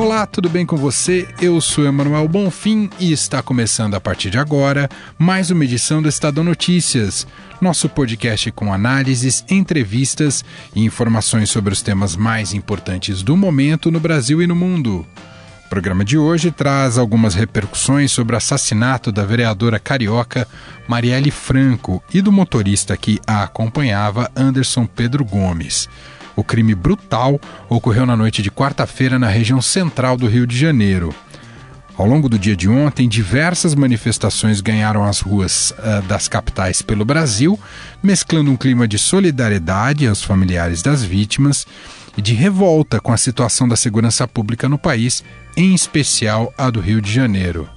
Olá, 0.00 0.24
tudo 0.24 0.48
bem 0.48 0.64
com 0.64 0.78
você? 0.78 1.28
Eu 1.42 1.60
sou 1.60 1.84
Emanuel 1.84 2.26
Bonfim 2.26 2.88
e 2.98 3.12
está 3.12 3.42
começando 3.42 3.94
a 3.94 4.00
partir 4.00 4.30
de 4.30 4.38
agora 4.38 4.88
mais 5.18 5.50
uma 5.50 5.62
edição 5.62 6.00
do 6.00 6.08
Estadão 6.08 6.42
Notícias, 6.42 7.26
nosso 7.60 7.86
podcast 7.86 8.50
com 8.52 8.72
análises, 8.72 9.44
entrevistas 9.50 10.42
e 10.74 10.82
informações 10.82 11.50
sobre 11.50 11.74
os 11.74 11.82
temas 11.82 12.16
mais 12.16 12.54
importantes 12.54 13.22
do 13.22 13.36
momento 13.36 13.90
no 13.90 14.00
Brasil 14.00 14.40
e 14.40 14.46
no 14.46 14.56
mundo. 14.56 15.06
O 15.66 15.68
programa 15.68 16.02
de 16.02 16.16
hoje 16.16 16.50
traz 16.50 16.96
algumas 16.96 17.34
repercussões 17.34 18.10
sobre 18.10 18.34
o 18.34 18.38
assassinato 18.38 19.12
da 19.12 19.26
vereadora 19.26 19.78
carioca 19.78 20.48
Marielle 20.88 21.30
Franco 21.30 22.02
e 22.10 22.22
do 22.22 22.32
motorista 22.32 22.96
que 22.96 23.20
a 23.26 23.42
acompanhava, 23.42 24.30
Anderson 24.34 24.86
Pedro 24.86 25.26
Gomes. 25.26 25.90
O 26.36 26.44
crime 26.44 26.74
brutal 26.74 27.40
ocorreu 27.68 28.06
na 28.06 28.16
noite 28.16 28.42
de 28.42 28.50
quarta-feira 28.50 29.18
na 29.18 29.28
região 29.28 29.60
central 29.60 30.16
do 30.16 30.26
Rio 30.26 30.46
de 30.46 30.56
Janeiro. 30.56 31.14
Ao 32.00 32.06
longo 32.06 32.30
do 32.30 32.38
dia 32.38 32.56
de 32.56 32.66
ontem, 32.66 33.06
diversas 33.06 33.74
manifestações 33.74 34.62
ganharam 34.62 35.04
as 35.04 35.20
ruas 35.20 35.72
uh, 35.72 36.00
das 36.08 36.28
capitais 36.28 36.80
pelo 36.80 37.04
Brasil, 37.04 37.60
mesclando 38.02 38.50
um 38.50 38.56
clima 38.56 38.88
de 38.88 38.98
solidariedade 38.98 40.06
aos 40.06 40.22
familiares 40.22 40.80
das 40.80 41.02
vítimas 41.02 41.66
e 42.16 42.22
de 42.22 42.32
revolta 42.32 43.00
com 43.00 43.12
a 43.12 43.18
situação 43.18 43.68
da 43.68 43.76
segurança 43.76 44.26
pública 44.26 44.66
no 44.66 44.78
país, 44.78 45.22
em 45.54 45.74
especial 45.74 46.54
a 46.56 46.70
do 46.70 46.80
Rio 46.80 47.02
de 47.02 47.12
Janeiro. 47.12 47.68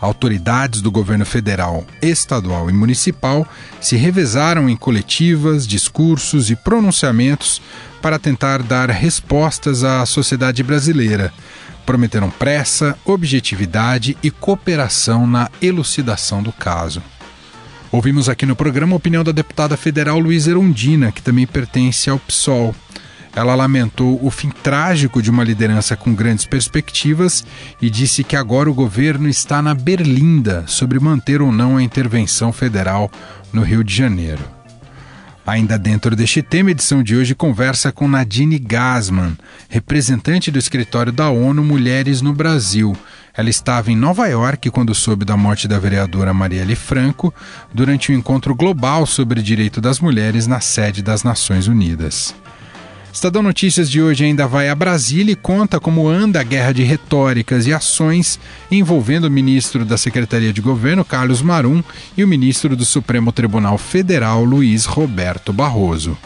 Autoridades 0.00 0.80
do 0.80 0.90
governo 0.90 1.26
federal, 1.26 1.84
estadual 2.00 2.70
e 2.70 2.72
municipal 2.72 3.46
se 3.80 3.96
revezaram 3.96 4.68
em 4.68 4.76
coletivas, 4.76 5.66
discursos 5.66 6.50
e 6.50 6.56
pronunciamentos 6.56 7.60
para 8.00 8.18
tentar 8.18 8.62
dar 8.62 8.90
respostas 8.90 9.82
à 9.82 10.06
sociedade 10.06 10.62
brasileira. 10.62 11.32
Prometeram 11.84 12.30
pressa, 12.30 12.96
objetividade 13.04 14.16
e 14.22 14.30
cooperação 14.30 15.26
na 15.26 15.50
elucidação 15.60 16.42
do 16.42 16.52
caso. 16.52 17.02
Ouvimos 17.90 18.28
aqui 18.28 18.44
no 18.44 18.54
programa 18.54 18.92
a 18.92 18.96
opinião 18.96 19.24
da 19.24 19.32
deputada 19.32 19.76
federal 19.76 20.18
Luísa 20.18 20.50
Erundina, 20.50 21.10
que 21.10 21.22
também 21.22 21.46
pertence 21.46 22.10
ao 22.10 22.18
PSOL. 22.18 22.74
Ela 23.38 23.54
lamentou 23.54 24.18
o 24.20 24.32
fim 24.32 24.50
trágico 24.50 25.22
de 25.22 25.30
uma 25.30 25.44
liderança 25.44 25.96
com 25.96 26.12
grandes 26.12 26.44
perspectivas 26.44 27.44
e 27.80 27.88
disse 27.88 28.24
que 28.24 28.34
agora 28.34 28.68
o 28.68 28.74
governo 28.74 29.28
está 29.28 29.62
na 29.62 29.76
berlinda 29.76 30.64
sobre 30.66 30.98
manter 30.98 31.40
ou 31.40 31.52
não 31.52 31.76
a 31.76 31.82
intervenção 31.84 32.52
federal 32.52 33.08
no 33.52 33.62
Rio 33.62 33.84
de 33.84 33.94
Janeiro. 33.94 34.42
Ainda 35.46 35.78
dentro 35.78 36.16
deste 36.16 36.42
tema, 36.42 36.70
a 36.70 36.72
edição 36.72 37.00
de 37.00 37.14
hoje 37.14 37.32
conversa 37.32 37.92
com 37.92 38.08
Nadine 38.08 38.58
Gasman, 38.58 39.38
representante 39.68 40.50
do 40.50 40.58
escritório 40.58 41.12
da 41.12 41.30
ONU 41.30 41.62
Mulheres 41.62 42.20
no 42.20 42.32
Brasil. 42.32 42.96
Ela 43.32 43.50
estava 43.50 43.92
em 43.92 43.96
Nova 43.96 44.26
York 44.26 44.68
quando 44.70 44.92
soube 44.96 45.24
da 45.24 45.36
morte 45.36 45.68
da 45.68 45.78
vereadora 45.78 46.34
Marielle 46.34 46.74
Franco 46.74 47.32
durante 47.72 48.10
um 48.10 48.16
encontro 48.16 48.52
global 48.52 49.06
sobre 49.06 49.40
direito 49.40 49.80
das 49.80 50.00
mulheres 50.00 50.48
na 50.48 50.58
sede 50.58 51.02
das 51.02 51.22
Nações 51.22 51.68
Unidas. 51.68 52.34
Estadão 53.18 53.42
Notícias 53.42 53.90
de 53.90 54.00
hoje 54.00 54.24
ainda 54.24 54.46
vai 54.46 54.68
a 54.68 54.74
Brasília 54.76 55.32
e 55.32 55.36
conta 55.36 55.80
como 55.80 56.06
anda 56.06 56.38
a 56.38 56.44
guerra 56.44 56.70
de 56.70 56.84
retóricas 56.84 57.66
e 57.66 57.72
ações 57.72 58.38
envolvendo 58.70 59.24
o 59.24 59.30
ministro 59.30 59.84
da 59.84 59.98
Secretaria 59.98 60.52
de 60.52 60.60
Governo, 60.60 61.04
Carlos 61.04 61.42
Marum, 61.42 61.82
e 62.16 62.22
o 62.22 62.28
ministro 62.28 62.76
do 62.76 62.84
Supremo 62.84 63.32
Tribunal 63.32 63.76
Federal, 63.76 64.44
Luiz 64.44 64.84
Roberto 64.84 65.52
Barroso. 65.52 66.16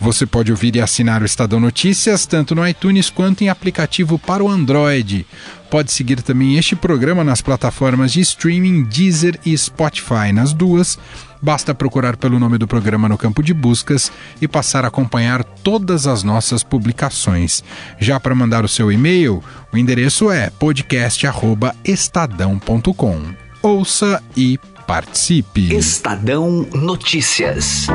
Você 0.00 0.26
pode 0.26 0.52
ouvir 0.52 0.76
e 0.76 0.80
assinar 0.80 1.22
o 1.22 1.24
Estadão 1.24 1.58
Notícias 1.58 2.24
tanto 2.24 2.54
no 2.54 2.64
iTunes 2.66 3.10
quanto 3.10 3.42
em 3.42 3.48
aplicativo 3.48 4.16
para 4.18 4.44
o 4.44 4.48
Android. 4.48 5.26
Pode 5.70 5.92
seguir 5.92 6.22
também 6.22 6.56
este 6.56 6.74
programa 6.74 7.22
nas 7.24 7.42
plataformas 7.42 8.12
de 8.12 8.20
streaming 8.20 8.84
Deezer 8.84 9.38
e 9.44 9.58
Spotify. 9.58 10.32
Nas 10.32 10.52
duas, 10.52 10.96
basta 11.42 11.74
procurar 11.74 12.16
pelo 12.16 12.38
nome 12.38 12.56
do 12.58 12.66
programa 12.66 13.06
no 13.08 13.18
campo 13.18 13.42
de 13.42 13.52
buscas 13.52 14.10
e 14.40 14.48
passar 14.48 14.84
a 14.84 14.88
acompanhar 14.88 15.44
todas 15.44 16.06
as 16.06 16.22
nossas 16.22 16.62
publicações. 16.62 17.62
Já 17.98 18.20
para 18.20 18.34
mandar 18.34 18.64
o 18.64 18.68
seu 18.68 18.90
e-mail, 18.90 19.44
o 19.72 19.76
endereço 19.76 20.30
é 20.30 20.48
podcast@estadão.com. 20.50 23.20
Ouça 23.60 24.22
e 24.36 24.56
participe. 24.86 25.74
Estadão 25.74 26.64
Notícias. 26.72 27.88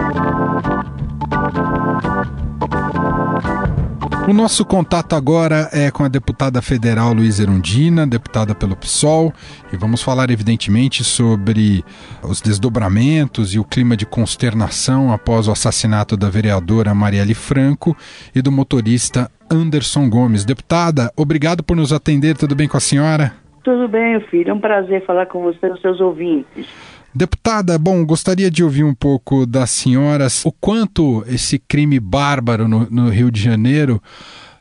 O 4.26 4.32
nosso 4.32 4.64
contato 4.66 5.18
agora 5.18 5.70
é 5.74 5.92
com 5.92 6.06
a 6.06 6.08
deputada 6.08 6.62
federal 6.62 7.14
Luísa 7.14 7.44
Erundina, 7.44 8.08
deputada 8.08 8.56
pelo 8.56 8.74
PSOL, 8.74 9.34
e 9.72 9.76
vamos 9.76 10.02
falar 10.02 10.30
evidentemente 10.30 11.04
sobre 11.04 11.84
os 12.24 12.40
desdobramentos 12.40 13.54
e 13.54 13.60
o 13.60 13.66
clima 13.66 13.98
de 13.98 14.06
consternação 14.06 15.12
após 15.12 15.50
o 15.50 15.52
assassinato 15.52 16.16
da 16.16 16.30
vereadora 16.30 16.96
Marielle 16.96 17.34
Franco 17.34 17.98
e 18.34 18.42
do 18.42 18.50
motorista 18.50 19.30
Anderson 19.52 20.10
Gomes. 20.10 20.46
Deputada, 20.46 21.12
obrigado 21.18 21.62
por 21.62 21.76
nos 21.76 21.92
atender, 21.92 22.38
tudo 22.38 22.56
bem 22.56 22.68
com 22.68 22.78
a 22.78 22.80
senhora? 22.80 23.34
Tudo 23.62 23.90
bem, 23.90 24.22
filho, 24.22 24.52
é 24.52 24.54
um 24.54 24.60
prazer 24.60 25.06
falar 25.06 25.26
com 25.26 25.42
você 25.42 25.68
e 25.68 25.72
os 25.72 25.82
seus 25.82 26.00
ouvintes. 26.00 26.68
Deputada, 27.16 27.78
bom, 27.78 28.04
gostaria 28.04 28.50
de 28.50 28.64
ouvir 28.64 28.84
um 28.84 28.96
pouco 28.96 29.46
das 29.46 29.70
senhoras 29.70 30.44
o 30.46 30.52
quanto 30.52 31.24
esse 31.28 31.60
crime 31.60 32.00
bárbaro 32.00 32.68
no, 32.68 32.90
no 32.90 33.10
Rio 33.10 33.30
de 33.30 33.40
Janeiro 33.40 34.02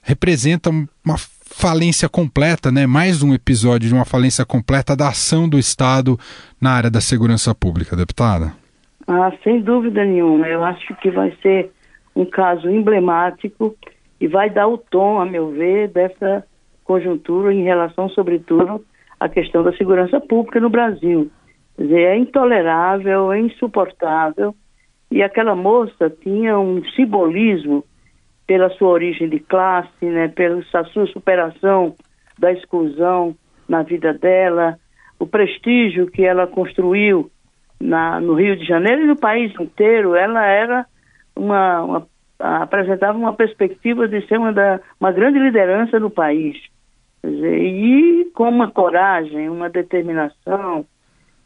representa 0.02 0.68
uma 0.68 1.16
falência 1.16 2.10
completa, 2.10 2.70
né? 2.70 2.86
Mais 2.86 3.22
um 3.22 3.32
episódio 3.32 3.88
de 3.88 3.94
uma 3.94 4.04
falência 4.04 4.44
completa 4.44 4.94
da 4.94 5.08
ação 5.08 5.48
do 5.48 5.58
Estado 5.58 6.18
na 6.60 6.72
área 6.72 6.90
da 6.90 7.00
segurança 7.00 7.54
pública, 7.54 7.96
deputada. 7.96 8.52
Ah, 9.06 9.32
sem 9.42 9.62
dúvida 9.62 10.04
nenhuma. 10.04 10.46
Eu 10.46 10.62
acho 10.62 10.94
que 10.96 11.10
vai 11.10 11.34
ser 11.40 11.70
um 12.14 12.26
caso 12.26 12.68
emblemático 12.68 13.74
e 14.20 14.28
vai 14.28 14.50
dar 14.50 14.68
o 14.68 14.76
tom, 14.76 15.18
a 15.18 15.24
meu 15.24 15.52
ver, 15.52 15.88
dessa 15.88 16.44
conjuntura 16.84 17.54
em 17.54 17.62
relação, 17.62 18.10
sobretudo, 18.10 18.84
à 19.18 19.26
questão 19.26 19.62
da 19.62 19.74
segurança 19.74 20.20
pública 20.20 20.60
no 20.60 20.68
Brasil. 20.68 21.30
Quer 21.76 21.82
dizer, 21.82 22.00
é 22.00 22.16
intolerável, 22.16 23.32
é 23.32 23.40
insuportável. 23.40 24.54
E 25.10 25.22
aquela 25.22 25.54
moça 25.54 26.10
tinha 26.10 26.58
um 26.58 26.82
simbolismo 26.96 27.84
pela 28.46 28.70
sua 28.70 28.88
origem 28.88 29.28
de 29.28 29.38
classe, 29.38 30.04
né, 30.04 30.28
pela 30.28 30.62
sua 30.62 31.06
superação 31.06 31.94
da 32.38 32.52
exclusão 32.52 33.34
na 33.68 33.82
vida 33.82 34.12
dela, 34.12 34.78
o 35.18 35.26
prestígio 35.26 36.10
que 36.10 36.24
ela 36.24 36.46
construiu 36.46 37.30
na, 37.80 38.20
no 38.20 38.34
Rio 38.34 38.56
de 38.56 38.64
Janeiro 38.64 39.02
e 39.02 39.06
no 39.06 39.16
país 39.16 39.52
inteiro. 39.60 40.14
Ela 40.14 40.44
era 40.44 40.86
uma, 41.36 41.82
uma 41.82 42.06
apresentava 42.38 43.16
uma 43.16 43.32
perspectiva 43.32 44.08
de 44.08 44.26
ser 44.26 44.38
uma, 44.38 44.52
da, 44.52 44.80
uma 45.00 45.12
grande 45.12 45.38
liderança 45.38 45.98
no 46.00 46.10
país. 46.10 46.56
Dizer, 47.24 47.56
e 47.56 48.30
com 48.34 48.48
uma 48.48 48.70
coragem, 48.70 49.48
uma 49.48 49.70
determinação, 49.70 50.84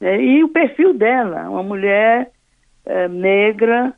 é, 0.01 0.21
e 0.21 0.45
o 0.45 0.49
perfil 0.49 0.95
dela, 0.95 1.49
uma 1.49 1.63
mulher 1.63 2.31
é, 2.85 3.09
negra, 3.09 3.95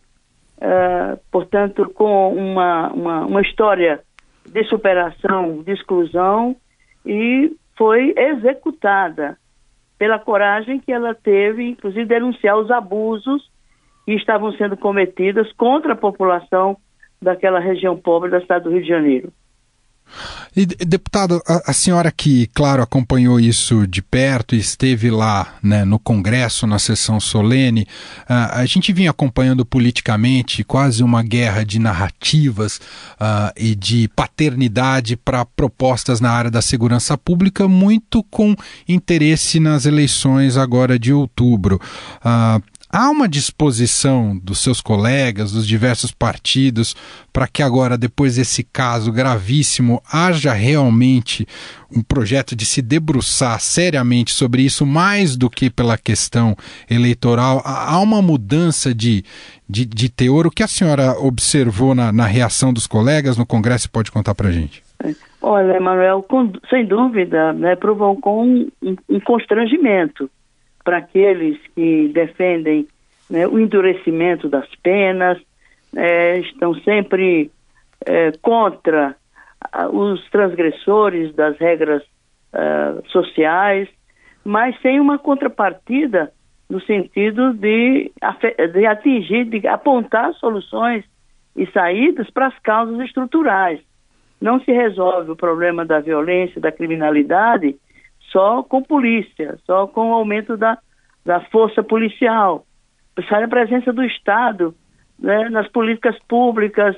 é, 0.60 1.18
portanto, 1.30 1.90
com 1.94 2.32
uma, 2.34 2.88
uma, 2.92 3.26
uma 3.26 3.40
história 3.42 4.00
de 4.46 4.64
superação, 4.64 5.62
de 5.62 5.72
exclusão, 5.72 6.56
e 7.04 7.52
foi 7.76 8.14
executada 8.16 9.36
pela 9.98 10.18
coragem 10.18 10.78
que 10.78 10.92
ela 10.92 11.14
teve, 11.14 11.70
inclusive 11.70 12.04
denunciar 12.04 12.56
os 12.56 12.70
abusos 12.70 13.50
que 14.04 14.14
estavam 14.14 14.52
sendo 14.52 14.76
cometidos 14.76 15.52
contra 15.54 15.92
a 15.92 15.96
população 15.96 16.76
daquela 17.20 17.58
região 17.58 17.96
pobre 17.96 18.30
da 18.30 18.40
cidade 18.40 18.64
do 18.64 18.70
Rio 18.70 18.82
de 18.82 18.88
Janeiro. 18.88 19.32
E, 20.56 20.66
deputado, 20.66 21.40
a, 21.46 21.70
a, 21.70 21.72
senhora 21.72 22.10
que, 22.10 22.48
claro, 22.48 22.82
acompanhou 22.82 23.38
isso 23.38 23.86
de 23.86 24.02
perto 24.02 24.54
e 24.54 24.58
esteve 24.58 25.10
lá 25.10 25.54
né, 25.62 25.84
no 25.84 25.98
Congresso, 25.98 26.66
na 26.66 26.78
sessão 26.78 27.20
solene, 27.20 27.82
uh, 28.22 28.52
a 28.52 28.66
gente 28.66 28.92
vinha 28.92 29.10
acompanhando 29.10 29.64
politicamente 29.64 30.64
quase 30.64 31.02
uma 31.02 31.22
guerra 31.22 31.64
de 31.64 31.78
narrativas 31.78 32.78
uh, 33.20 33.52
e 33.56 33.74
de 33.74 34.08
paternidade 34.08 35.16
para 35.16 35.44
propostas 35.44 36.20
na 36.20 36.30
área 36.30 36.50
da 36.50 36.62
segurança 36.62 37.16
pública, 37.16 37.68
muito 37.68 38.24
com 38.24 38.56
interesse 38.88 39.60
nas 39.60 39.86
eleições 39.86 40.56
agora 40.56 40.98
de 40.98 41.12
outubro. 41.12 41.80
Há 42.90 43.10
uma 43.10 43.28
disposição 43.28 44.38
dos 44.42 44.60
seus 44.60 44.80
colegas, 44.80 45.52
dos 45.52 45.66
diversos 45.66 46.10
partidos, 46.10 46.96
para 47.30 47.46
que 47.46 47.62
agora, 47.62 47.98
depois 47.98 48.36
desse 48.36 48.64
caso 48.64 49.12
gravíssimo, 49.12 50.02
haja 50.10 50.54
realmente 50.54 51.46
um 51.94 52.02
projeto 52.02 52.56
de 52.56 52.64
se 52.64 52.80
debruçar 52.80 53.60
seriamente 53.60 54.32
sobre 54.32 54.62
isso, 54.62 54.86
mais 54.86 55.36
do 55.36 55.50
que 55.50 55.68
pela 55.68 55.98
questão 55.98 56.56
eleitoral? 56.88 57.60
Há 57.62 58.00
uma 58.00 58.22
mudança 58.22 58.94
de, 58.94 59.22
de, 59.68 59.84
de 59.84 60.08
teor? 60.08 60.46
O 60.46 60.50
que 60.50 60.62
a 60.62 60.68
senhora 60.68 61.12
observou 61.20 61.94
na, 61.94 62.10
na 62.10 62.24
reação 62.24 62.72
dos 62.72 62.86
colegas 62.86 63.36
no 63.36 63.44
Congresso 63.44 63.90
pode 63.90 64.10
contar 64.10 64.34
para 64.34 64.48
a 64.48 64.52
gente? 64.52 64.82
Olha, 65.42 65.76
Emanuel, 65.76 66.26
sem 66.70 66.86
dúvida, 66.86 67.52
né, 67.52 67.76
provocou 67.76 68.44
um, 68.44 68.66
um 68.82 69.20
constrangimento 69.20 70.30
para 70.88 70.96
aqueles 70.96 71.58
que 71.74 72.08
defendem 72.14 72.88
né, 73.28 73.46
o 73.46 73.58
endurecimento 73.58 74.48
das 74.48 74.66
penas, 74.76 75.38
é, 75.94 76.38
estão 76.38 76.72
sempre 76.76 77.50
é, 78.06 78.32
contra 78.40 79.14
os 79.92 80.26
transgressores 80.30 81.34
das 81.34 81.58
regras 81.58 82.02
uh, 82.54 83.06
sociais, 83.08 83.86
mas 84.42 84.80
sem 84.80 84.98
uma 84.98 85.18
contrapartida 85.18 86.32
no 86.70 86.80
sentido 86.80 87.52
de, 87.52 88.10
de 88.72 88.86
atingir, 88.86 89.44
de 89.44 89.66
apontar 89.66 90.32
soluções 90.36 91.04
e 91.54 91.66
saídas 91.66 92.30
para 92.30 92.46
as 92.46 92.58
causas 92.60 92.98
estruturais. 93.00 93.78
Não 94.40 94.58
se 94.60 94.72
resolve 94.72 95.32
o 95.32 95.36
problema 95.36 95.84
da 95.84 96.00
violência, 96.00 96.58
da 96.58 96.72
criminalidade, 96.72 97.76
só 98.30 98.62
com 98.62 98.82
polícia, 98.82 99.58
só 99.64 99.86
com 99.86 100.10
o 100.10 100.14
aumento 100.14 100.56
da, 100.56 100.78
da 101.24 101.40
força 101.40 101.82
policial. 101.82 102.64
Precisa 103.14 103.44
a 103.44 103.48
presença 103.48 103.92
do 103.92 104.04
Estado 104.04 104.74
né, 105.18 105.48
nas 105.48 105.68
políticas 105.68 106.16
públicas 106.28 106.96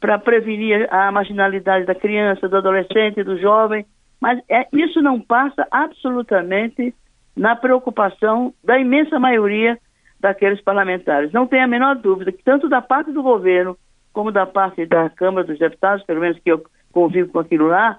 para 0.00 0.18
prevenir 0.18 0.88
a 0.92 1.12
marginalidade 1.12 1.84
da 1.84 1.94
criança, 1.94 2.48
do 2.48 2.56
adolescente, 2.56 3.22
do 3.22 3.38
jovem. 3.38 3.84
Mas 4.20 4.40
é, 4.48 4.66
isso 4.72 5.00
não 5.00 5.20
passa 5.20 5.66
absolutamente 5.70 6.94
na 7.36 7.54
preocupação 7.54 8.52
da 8.64 8.78
imensa 8.78 9.18
maioria 9.18 9.78
daqueles 10.18 10.60
parlamentares. 10.60 11.32
Não 11.32 11.46
tem 11.46 11.62
a 11.62 11.66
menor 11.66 11.96
dúvida 11.96 12.32
que 12.32 12.42
tanto 12.42 12.68
da 12.68 12.82
parte 12.82 13.12
do 13.12 13.22
governo 13.22 13.76
como 14.12 14.32
da 14.32 14.44
parte 14.44 14.84
da 14.86 15.08
Câmara 15.08 15.46
dos 15.46 15.58
Deputados, 15.58 16.04
pelo 16.04 16.20
menos 16.20 16.38
que 16.40 16.50
eu 16.50 16.62
convivo 16.92 17.30
com 17.32 17.38
aquilo 17.38 17.68
lá, 17.68 17.98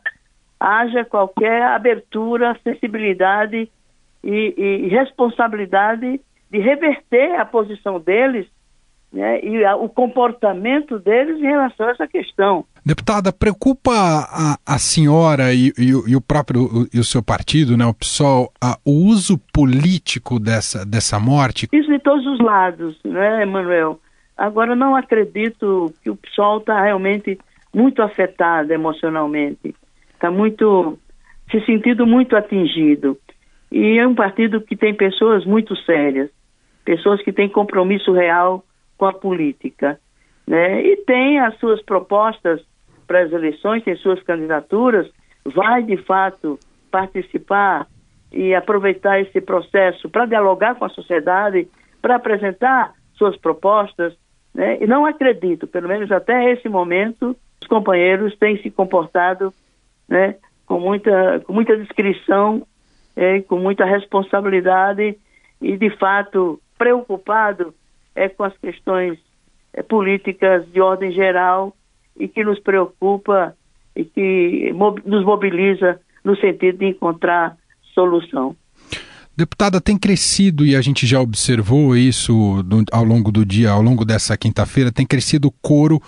haja 0.62 1.04
qualquer 1.04 1.63
abertura, 1.63 2.52
acessibilidade 2.52 3.68
e, 4.24 4.54
e 4.58 4.88
responsabilidade 4.90 6.22
de 6.52 6.60
reverter 6.60 7.40
a 7.40 7.46
posição 7.46 8.00
deles 8.00 8.46
né, 9.12 9.44
e 9.44 9.66
a, 9.66 9.75
o 9.75 9.90
comportamento 9.90 11.00
deles 11.00 11.40
em 11.40 11.48
relação 11.48 11.88
a 11.88 11.92
essa 11.92 12.08
questão. 12.08 12.63
Deputada, 12.86 13.34
preocupa 13.34 13.92
a, 13.92 14.58
a 14.66 14.78
senhora 14.78 15.52
e, 15.52 15.74
e, 15.78 15.90
e, 16.08 16.16
o 16.16 16.22
próprio 16.22 16.88
e 16.94 17.00
o 17.00 17.04
seu 17.04 17.24
partido, 17.24 17.75
né, 17.75 17.86
o 17.86 17.94
PSOL, 17.94 18.52
a, 18.62 18.78
o 18.86 18.92
uso 18.92 19.40
político 19.52 20.40
dessa, 20.40 20.86
dessa 20.86 21.19
morte? 21.19 21.68
Isso 21.74 21.92
de 21.92 22.00
todos 22.00 22.25
os 22.28 22.40
lados, 22.40 23.00
né, 23.04 23.42
Emanuel? 23.42 24.00
Agora, 24.38 24.75
não 24.75 24.96
acredito 24.96 25.92
que 26.04 26.10
o 26.10 26.16
PSOL 26.16 26.60
está 26.60 26.81
realmente 26.81 27.38
muito 27.74 28.02
afetado 28.02 28.72
emocionalmente, 28.74 29.75
está 30.21 30.29
muito 30.29 31.00
se 31.50 31.59
sentindo 31.65 32.06
muito 32.06 32.38
atingido. 32.38 33.18
E 33.71 33.97
é 33.97 34.07
um 34.07 34.13
partido 34.13 34.62
que 34.62 34.77
tem 34.77 34.94
pessoas 34.94 35.44
muito 35.44 35.75
sérias, 35.77 36.29
pessoas 36.85 37.21
que 37.23 37.33
têm 37.33 37.50
compromisso 37.50 38.13
real 38.13 38.63
com 38.97 39.06
a 39.06 39.13
política, 39.13 40.00
né? 40.45 40.81
E 40.85 40.97
tem 40.97 41.39
as 41.39 41.57
suas 41.57 41.81
propostas 41.81 42.62
para 43.07 43.23
as 43.23 43.31
eleições, 43.31 43.83
tem 43.83 43.95
suas 43.95 44.21
candidaturas, 44.21 45.09
vai 45.44 45.81
de 45.81 45.97
fato 45.97 46.59
participar 46.91 47.88
e 48.31 48.53
aproveitar 48.53 49.19
esse 49.19 49.41
processo 49.41 50.07
para 50.09 50.25
dialogar 50.25 50.75
com 50.75 50.85
a 50.85 50.89
sociedade, 50.89 51.67
para 52.01 52.15
apresentar 52.15 52.94
suas 53.15 53.35
propostas, 53.38 54.13
né? 54.53 54.77
E 54.81 54.85
não 54.85 55.06
acredito, 55.06 55.65
pelo 55.65 55.88
menos 55.88 56.12
até 56.12 56.51
esse 56.51 56.69
momento, 56.69 57.35
os 57.62 57.67
companheiros 57.67 58.38
têm 58.38 58.62
se 58.62 58.69
comportado 58.69 59.51
né, 60.12 60.36
com, 60.66 60.78
muita, 60.78 61.40
com 61.48 61.54
muita 61.54 61.78
discrição, 61.78 62.68
é, 63.16 63.40
com 63.42 63.58
muita 63.58 63.86
responsabilidade 63.86 65.18
e, 65.62 65.78
de 65.78 65.90
fato, 65.98 66.60
preocupado 66.78 67.74
é, 68.13 68.28
com 68.28 68.44
as 68.44 68.56
questões 68.58 69.18
é, 69.74 69.81
políticas 69.81 70.69
de 70.69 70.81
ordem 70.81 71.13
geral 71.13 71.74
e 72.19 72.28
que 72.28 72.44
nos 72.44 72.60
preocupa 72.60 73.56
e 73.96 74.04
que 74.04 74.74
nos 75.06 75.24
mobiliza 75.24 76.00
no 76.25 76.36
sentido 76.36 76.80
de 76.80 76.88
encontrar 76.88 77.56
solução. 77.94 78.56
Deputada, 79.36 79.80
tem 79.80 79.98
crescido, 79.98 80.66
e 80.66 80.75
a 80.75 80.81
gente 80.81 81.08
já 81.08 81.22
observou 81.22 81.96
isso 81.96 82.63
ao 82.92 83.04
longo 83.04 83.31
do 83.31 83.46
dia, 83.46 83.72
ao 83.72 83.81
longo 83.81 84.04
dessa 84.04 84.38
quinta-feira, 84.38 84.92
tem 84.92 85.06
crescido 85.06 85.48
o 85.48 85.54
coro 85.62 86.02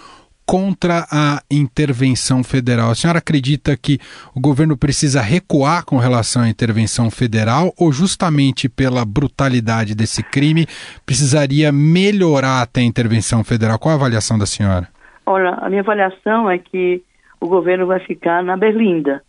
contra 0.46 1.06
a 1.12 1.42
intervenção 1.50 2.44
federal. 2.44 2.92
A 2.92 2.96
senhora 2.96 3.20
acredita 3.20 3.78
que 3.78 4.00
o 4.36 4.40
governo 4.40 4.78
precisa 4.78 5.22
recuar 5.22 5.86
com 5.86 5.98
relação 5.98 6.44
à 6.44 6.50
intervenção 6.50 7.10
federal 7.10 7.74
ou, 7.78 7.92
justamente 7.92 8.68
pela 8.68 9.06
brutalidade 9.06 9.96
desse 9.96 10.24
crime, 10.24 10.66
precisaria 11.06 11.72
melhorar 11.72 12.62
até 12.62 12.82
a 12.82 12.86
intervenção 12.86 13.44
federal? 13.44 13.80
Qual 13.80 13.94
a 13.94 13.98
avaliação 13.98 14.38
da 14.38 14.46
senhora? 14.46 14.88
Olha, 15.26 15.52
a 15.52 15.70
minha 15.70 15.82
avaliação 15.82 16.50
é 16.50 16.58
que 16.58 17.02
o 17.40 17.48
governo 17.48 17.86
vai 17.86 18.00
ficar 18.00 18.44
na 18.44 18.58
berlinda. 18.58 19.22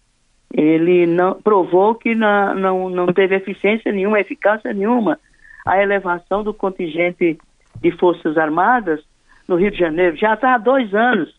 Ele 0.52 1.06
não, 1.06 1.34
provou 1.34 1.94
que 1.94 2.14
na, 2.14 2.54
não, 2.54 2.88
não 2.88 3.06
teve 3.06 3.34
eficiência 3.34 3.90
nenhuma, 3.90 4.20
eficácia 4.20 4.72
nenhuma 4.72 5.18
a 5.66 5.82
elevação 5.82 6.44
do 6.44 6.52
contingente 6.52 7.38
de 7.80 7.90
Forças 7.92 8.36
Armadas 8.36 9.00
no 9.48 9.56
Rio 9.56 9.70
de 9.70 9.78
Janeiro, 9.78 10.16
já 10.16 10.34
está 10.34 10.54
há 10.54 10.58
dois 10.58 10.94
anos, 10.94 11.34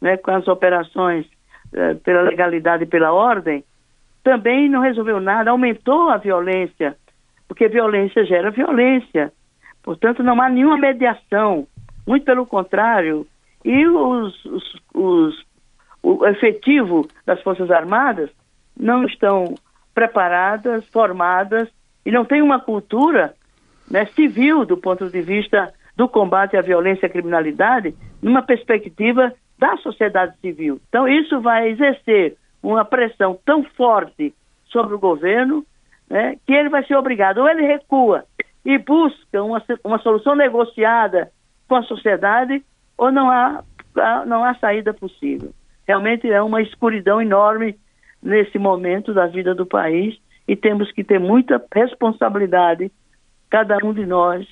né, 0.00 0.16
com 0.16 0.30
as 0.30 0.46
operações 0.46 1.26
eh, 1.72 1.94
pela 1.94 2.22
legalidade 2.22 2.84
e 2.84 2.86
pela 2.86 3.12
ordem, 3.12 3.64
também 4.22 4.68
não 4.68 4.80
resolveu 4.80 5.20
nada, 5.20 5.50
aumentou 5.50 6.10
a 6.10 6.16
violência, 6.16 6.96
porque 7.46 7.68
violência 7.68 8.24
gera 8.24 8.50
violência. 8.50 9.32
Portanto, 9.82 10.22
não 10.22 10.40
há 10.40 10.48
nenhuma 10.48 10.76
mediação, 10.76 11.66
muito 12.06 12.24
pelo 12.24 12.44
contrário. 12.46 13.26
E 13.64 13.86
os, 13.86 14.44
os, 14.44 14.82
os, 14.94 15.46
o 16.02 16.26
efetivo 16.26 17.08
das 17.24 17.40
Forças 17.42 17.70
Armadas 17.70 18.30
não 18.78 19.04
estão 19.04 19.54
preparadas, 19.94 20.86
formadas 20.88 21.68
e 22.04 22.10
não 22.10 22.24
tem 22.24 22.40
uma 22.40 22.60
cultura 22.60 23.34
né, 23.90 24.06
civil 24.14 24.64
do 24.64 24.76
ponto 24.76 25.08
de 25.10 25.20
vista 25.20 25.72
do 25.98 26.08
combate 26.08 26.56
à 26.56 26.62
violência 26.62 27.06
e 27.06 27.08
à 27.08 27.10
criminalidade 27.10 27.92
numa 28.22 28.40
perspectiva 28.40 29.34
da 29.58 29.76
sociedade 29.78 30.38
civil. 30.40 30.80
Então, 30.88 31.08
isso 31.08 31.40
vai 31.40 31.70
exercer 31.70 32.36
uma 32.62 32.84
pressão 32.84 33.36
tão 33.44 33.64
forte 33.64 34.32
sobre 34.66 34.94
o 34.94 34.98
governo 34.98 35.66
né, 36.08 36.36
que 36.46 36.52
ele 36.52 36.68
vai 36.68 36.84
ser 36.86 36.94
obrigado, 36.94 37.38
ou 37.38 37.48
ele 37.48 37.66
recua 37.66 38.24
e 38.64 38.78
busca 38.78 39.42
uma, 39.42 39.60
uma 39.82 39.98
solução 39.98 40.36
negociada 40.36 41.32
com 41.68 41.74
a 41.74 41.82
sociedade, 41.82 42.62
ou 42.96 43.10
não 43.10 43.28
há, 43.28 43.64
não 44.24 44.44
há 44.44 44.54
saída 44.54 44.94
possível. 44.94 45.50
Realmente 45.86 46.30
é 46.30 46.40
uma 46.40 46.62
escuridão 46.62 47.20
enorme 47.20 47.76
nesse 48.22 48.56
momento 48.56 49.12
da 49.12 49.26
vida 49.26 49.52
do 49.52 49.66
país 49.66 50.16
e 50.46 50.54
temos 50.54 50.92
que 50.92 51.02
ter 51.02 51.18
muita 51.18 51.60
responsabilidade, 51.74 52.92
cada 53.50 53.78
um 53.84 53.92
de 53.92 54.06
nós, 54.06 54.46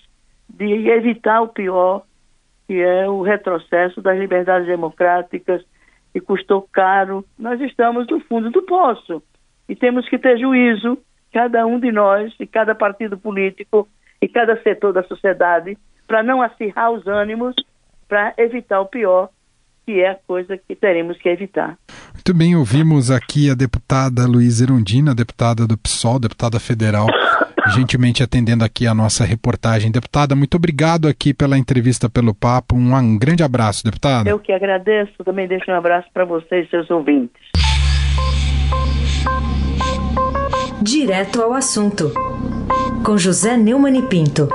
de 0.49 0.89
evitar 0.89 1.43
o 1.43 1.49
pior, 1.49 2.03
que 2.67 2.81
é 2.81 3.09
o 3.09 3.23
retrocesso 3.23 4.01
das 4.01 4.19
liberdades 4.19 4.67
democráticas, 4.67 5.63
que 6.13 6.21
custou 6.21 6.63
caro. 6.73 7.25
Nós 7.39 7.61
estamos 7.61 8.07
no 8.09 8.21
fundo 8.21 8.51
do 8.51 8.63
poço 8.63 9.23
e 9.69 9.77
temos 9.77 10.09
que 10.09 10.19
ter 10.19 10.39
juízo, 10.39 10.99
cada 11.33 11.67
um 11.67 11.79
de 11.79 11.93
nós, 11.93 12.33
e 12.41 12.47
cada 12.47 12.75
partido 12.75 13.19
político, 13.19 13.89
e 14.23 14.29
cada 14.29 14.61
setor 14.63 14.93
da 14.93 15.03
sociedade, 15.03 15.77
para 16.07 16.23
não 16.23 16.41
acirrar 16.41 16.91
os 16.91 17.07
ânimos, 17.07 17.55
para 18.09 18.33
evitar 18.39 18.81
o 18.81 18.87
pior, 18.87 19.29
que 19.85 20.01
é 20.01 20.11
a 20.11 20.15
coisa 20.15 20.57
que 20.57 20.75
teremos 20.75 21.19
que 21.19 21.29
evitar. 21.29 21.77
Muito 22.15 22.35
bem, 22.35 22.57
ouvimos 22.57 23.11
aqui 23.11 23.51
a 23.51 23.55
deputada 23.55 24.27
Luísa 24.27 24.65
Erundina, 24.65 25.15
deputada 25.15 25.67
do 25.67 25.77
PSOL, 25.77 26.19
deputada 26.19 26.59
federal 26.59 27.07
gentilmente 27.75 28.23
atendendo 28.23 28.65
aqui 28.65 28.87
a 28.87 28.95
nossa 28.95 29.25
reportagem. 29.25 29.91
Deputada, 29.91 30.35
muito 30.35 30.57
obrigado 30.57 31.09
aqui 31.09 31.35
pela 31.35 31.59
entrevista, 31.59 32.09
pelo 32.09 32.35
papo. 32.35 32.77
Um, 32.77 32.95
um 32.95 33.19
grande 33.19 33.43
abraço, 33.43 33.85
deputada. 33.85 34.29
Eu 34.29 34.39
que 34.39 34.53
agradeço. 34.53 35.13
Também 35.25 35.49
deixo 35.49 35.71
um 35.71 35.75
abraço 35.75 36.09
para 36.13 36.25
vocês 36.25 36.67
e 36.67 36.71
seus 36.71 36.91
ouvintes. 36.91 37.41
Direto 40.81 41.43
ao 41.43 41.53
assunto, 41.53 42.13
com 43.05 43.17
José 43.17 43.57
Neumann 43.57 43.99
e 43.99 44.03
Pinto. 44.03 44.49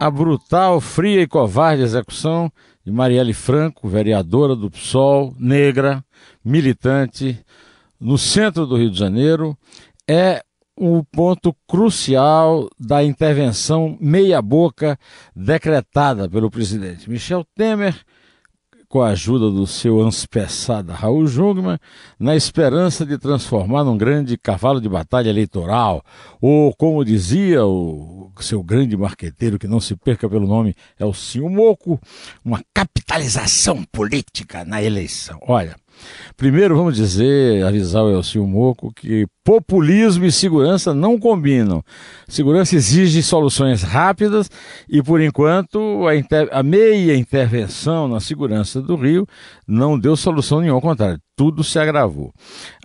A 0.00 0.10
brutal, 0.10 0.80
fria 0.80 1.20
e 1.20 1.26
covarde 1.26 1.82
execução 1.82 2.50
de 2.84 2.90
Marielle 2.90 3.34
Franco, 3.34 3.86
vereadora 3.86 4.56
do 4.56 4.70
PSOL, 4.70 5.34
negra, 5.38 6.02
militante, 6.42 7.38
no 8.00 8.16
centro 8.16 8.66
do 8.66 8.76
Rio 8.76 8.90
de 8.90 8.98
Janeiro, 8.98 9.56
é 10.08 10.42
o 10.76 11.04
ponto 11.04 11.54
crucial 11.68 12.68
da 12.78 13.04
intervenção 13.04 13.98
meia-boca 14.00 14.98
decretada 15.36 16.28
pelo 16.28 16.50
presidente 16.50 17.10
Michel 17.10 17.44
Temer 17.54 18.02
com 18.90 19.00
a 19.00 19.10
ajuda 19.10 19.48
do 19.48 19.68
seu 19.68 20.00
anspeçada 20.00 20.92
Raul 20.92 21.24
Jungmann, 21.24 21.78
na 22.18 22.34
esperança 22.34 23.06
de 23.06 23.16
transformar 23.16 23.84
num 23.84 23.96
grande 23.96 24.36
cavalo 24.36 24.80
de 24.80 24.88
batalha 24.88 25.30
eleitoral, 25.30 26.02
ou 26.40 26.74
como 26.74 27.04
dizia 27.04 27.64
o 27.64 28.32
seu 28.40 28.64
grande 28.64 28.96
marqueteiro, 28.96 29.60
que 29.60 29.68
não 29.68 29.78
se 29.78 29.94
perca 29.94 30.28
pelo 30.28 30.44
nome, 30.44 30.74
é 30.98 31.06
o 31.06 31.14
Moco, 31.48 32.00
uma 32.44 32.60
capitalização 32.74 33.84
política 33.92 34.64
na 34.64 34.82
eleição. 34.82 35.38
Olha, 35.42 35.76
Primeiro, 36.36 36.76
vamos 36.76 36.96
dizer, 36.96 37.64
avisar 37.64 38.02
o 38.02 38.10
Elcio 38.10 38.46
Moco 38.46 38.92
que 38.94 39.26
populismo 39.44 40.24
e 40.24 40.32
segurança 40.32 40.94
não 40.94 41.18
combinam. 41.18 41.82
Segurança 42.28 42.76
exige 42.76 43.22
soluções 43.22 43.82
rápidas 43.82 44.50
e, 44.88 45.02
por 45.02 45.20
enquanto, 45.20 46.06
a, 46.06 46.16
inter... 46.16 46.48
a 46.52 46.62
meia 46.62 47.16
intervenção 47.16 48.06
na 48.06 48.20
segurança 48.20 48.80
do 48.80 48.96
Rio 48.96 49.26
não 49.66 49.98
deu 49.98 50.16
solução 50.16 50.60
nenhuma, 50.60 50.78
ao 50.78 50.82
contrário, 50.82 51.20
tudo 51.40 51.64
se 51.64 51.78
agravou. 51.78 52.34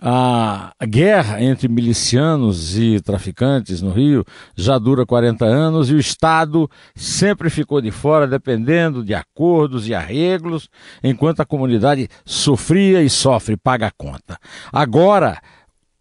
A 0.00 0.72
guerra 0.88 1.42
entre 1.42 1.68
milicianos 1.68 2.78
e 2.78 2.98
traficantes 3.02 3.82
no 3.82 3.90
Rio 3.90 4.24
já 4.56 4.78
dura 4.78 5.04
40 5.04 5.44
anos 5.44 5.90
e 5.90 5.94
o 5.94 5.98
Estado 5.98 6.66
sempre 6.94 7.50
ficou 7.50 7.82
de 7.82 7.90
fora, 7.90 8.26
dependendo 8.26 9.04
de 9.04 9.12
acordos 9.12 9.86
e 9.86 9.94
arreglos, 9.94 10.70
enquanto 11.04 11.40
a 11.40 11.44
comunidade 11.44 12.08
sofria 12.24 13.02
e 13.02 13.10
sofre, 13.10 13.58
paga 13.58 13.88
a 13.88 13.92
conta. 13.94 14.38
Agora, 14.72 15.38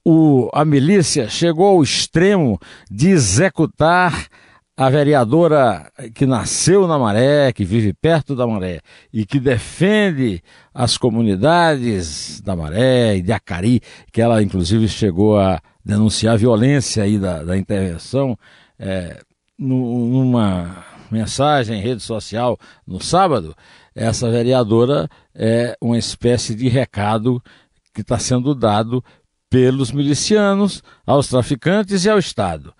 o, 0.05 0.49
a 0.53 0.63
milícia 0.63 1.27
chegou 1.27 1.67
ao 1.67 1.83
extremo 1.83 2.57
de 2.89 3.09
executar 3.09 4.27
a 4.77 4.89
vereadora 4.89 5.89
que 6.13 6.25
nasceu 6.25 6.85
na 6.85 6.99
Maré, 6.99 7.53
que 7.53 7.63
vive 7.63 7.93
perto 7.93 8.35
da 8.35 8.45
Maré 8.45 8.81
e 9.11 9.25
que 9.25 9.39
defende 9.39 10.43
as 10.73 10.97
comunidades 10.97 12.41
da 12.41 12.55
Maré 12.55 13.17
e 13.17 13.21
de 13.21 13.31
Acari, 13.31 13.81
que 14.11 14.21
ela 14.21 14.43
inclusive 14.43 14.87
chegou 14.89 15.39
a 15.39 15.61
denunciar 15.83 16.33
a 16.33 16.37
violência 16.37 17.03
aí 17.03 17.17
da, 17.17 17.43
da 17.43 17.57
intervenção, 17.57 18.37
é, 18.77 19.21
numa 19.57 20.83
mensagem 21.09 21.79
em 21.79 21.81
rede 21.81 22.01
social 22.01 22.57
no 22.85 23.01
sábado, 23.01 23.55
essa 23.95 24.29
vereadora 24.29 25.07
é 25.33 25.77
uma 25.79 25.97
espécie 25.97 26.53
de 26.53 26.67
recado 26.67 27.41
que 27.93 28.01
está 28.01 28.19
sendo 28.19 28.53
dado 28.53 29.01
pelos 29.49 29.91
milicianos 29.91 30.83
aos 31.05 31.29
traficantes 31.29 32.03
e 32.03 32.09
ao 32.09 32.19
Estado. 32.19 32.73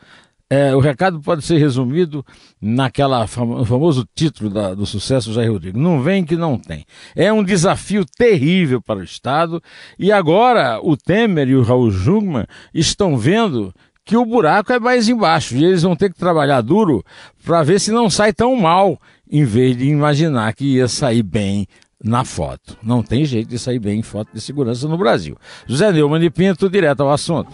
É, 0.47 0.75
o 0.75 0.79
recado 0.79 1.19
pode 1.19 1.43
ser 1.43 1.57
resumido 1.57 2.23
naquela 2.61 3.21
no 3.21 3.65
famoso 3.65 4.07
título 4.13 4.49
da, 4.49 4.75
do 4.75 4.85
sucesso 4.85 5.33
Jair 5.33 5.51
Rodrigo. 5.51 5.79
Não 5.79 6.01
vem 6.03 6.23
que 6.23 6.35
não 6.35 6.57
tem. 6.57 6.85
É 7.15 7.33
um 7.33 7.43
desafio 7.43 8.05
terrível 8.05 8.79
para 8.79 8.99
o 8.99 9.03
Estado 9.03 9.61
e 9.97 10.11
agora 10.11 10.79
o 10.83 10.95
Temer 10.95 11.49
e 11.49 11.55
o 11.55 11.63
Raul 11.63 11.89
Jungmann 11.89 12.45
estão 12.73 13.17
vendo 13.17 13.73
que 14.05 14.15
o 14.15 14.23
buraco 14.23 14.71
é 14.71 14.79
mais 14.79 15.09
embaixo 15.09 15.55
e 15.55 15.65
eles 15.65 15.81
vão 15.81 15.95
ter 15.95 16.13
que 16.13 16.19
trabalhar 16.19 16.61
duro 16.61 17.03
para 17.43 17.63
ver 17.63 17.79
se 17.79 17.91
não 17.91 18.07
sai 18.07 18.31
tão 18.31 18.55
mal, 18.55 19.01
em 19.29 19.43
vez 19.43 19.75
de 19.75 19.85
imaginar 19.85 20.53
que 20.53 20.75
ia 20.75 20.87
sair 20.87 21.23
bem 21.23 21.67
na 22.03 22.23
foto. 22.23 22.77
Não 22.83 23.01
tem 23.01 23.25
jeito 23.25 23.49
de 23.49 23.57
sair 23.57 23.79
bem 23.79 23.99
em 23.99 24.03
foto 24.03 24.29
de 24.31 24.39
segurança 24.39 24.87
no 24.87 24.95
Brasil. 24.95 25.35
José 25.65 25.91
Neumann 25.91 26.21
de 26.21 26.29
Pinto, 26.29 26.69
direto 26.69 27.01
ao 27.01 27.11
assunto. 27.11 27.49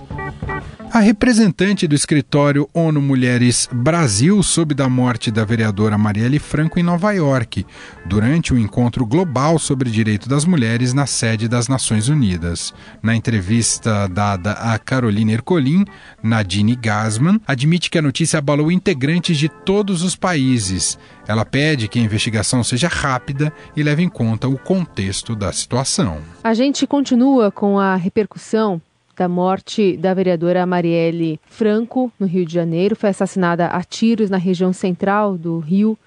A 0.94 1.00
representante 1.00 1.88
do 1.88 1.96
escritório 1.96 2.70
ONU 2.74 3.02
Mulheres 3.02 3.70
Brasil 3.72 4.44
soube 4.44 4.76
da 4.76 4.90
morte 4.90 5.32
da 5.32 5.46
vereadora 5.46 5.98
Marielle 5.98 6.38
Franco 6.38 6.78
em 6.78 6.84
Nova 6.84 7.14
York, 7.14 7.66
durante 8.06 8.52
o 8.52 8.58
um 8.58 8.60
encontro 8.60 9.06
global 9.06 9.58
sobre 9.58 9.90
direito 9.90 10.28
das 10.28 10.44
mulheres 10.44 10.94
na 10.94 11.06
sede 11.06 11.48
das 11.48 11.70
Nações 11.70 12.10
Unidas. 12.10 12.74
Na 13.02 13.16
entrevista 13.16 14.06
dada 14.10 14.52
a 14.52 14.78
Carolina 14.78 15.32
Ercolim, 15.32 15.86
Nadine 16.22 16.76
Gasman 16.76 17.40
admite 17.48 17.90
que 17.90 17.98
a 17.98 18.02
notícia 18.02 18.40
abalou 18.40 18.70
integrantes 18.70 19.38
de 19.38 19.48
todos 19.48 20.04
os 20.04 20.18
países. 20.18 21.00
Ela 21.26 21.46
pede 21.46 21.88
que 21.88 22.00
a 22.00 22.04
investigação 22.04 22.66
seja 22.66 22.90
rápida 22.90 23.54
e 23.78 23.82
leve 23.82 24.04
em 24.04 24.10
conta 24.10 24.50
o 24.50 24.58
contexto 24.58 25.38
da 25.38 25.54
situação. 25.54 26.18
A 26.44 26.54
gente 26.54 26.86
continua 26.86 27.50
com 27.50 27.80
a 27.80 27.96
repercussão 27.96 28.82
da 29.18 29.28
morte 29.28 29.98
da 29.98 30.14
vereadora 30.14 30.66
Marielle 30.66 31.40
Franco, 31.46 32.12
no 32.20 32.26
Rio 32.26 32.46
de 32.46 32.54
Janeiro. 32.54 32.96
Foi 32.96 33.10
assassinada 33.10 33.68
a 33.68 33.84
tiros 33.84 34.30
na 34.30 34.38
região 34.38 34.74
central 34.74 35.38
do 35.38 35.60
Rio 35.60 35.98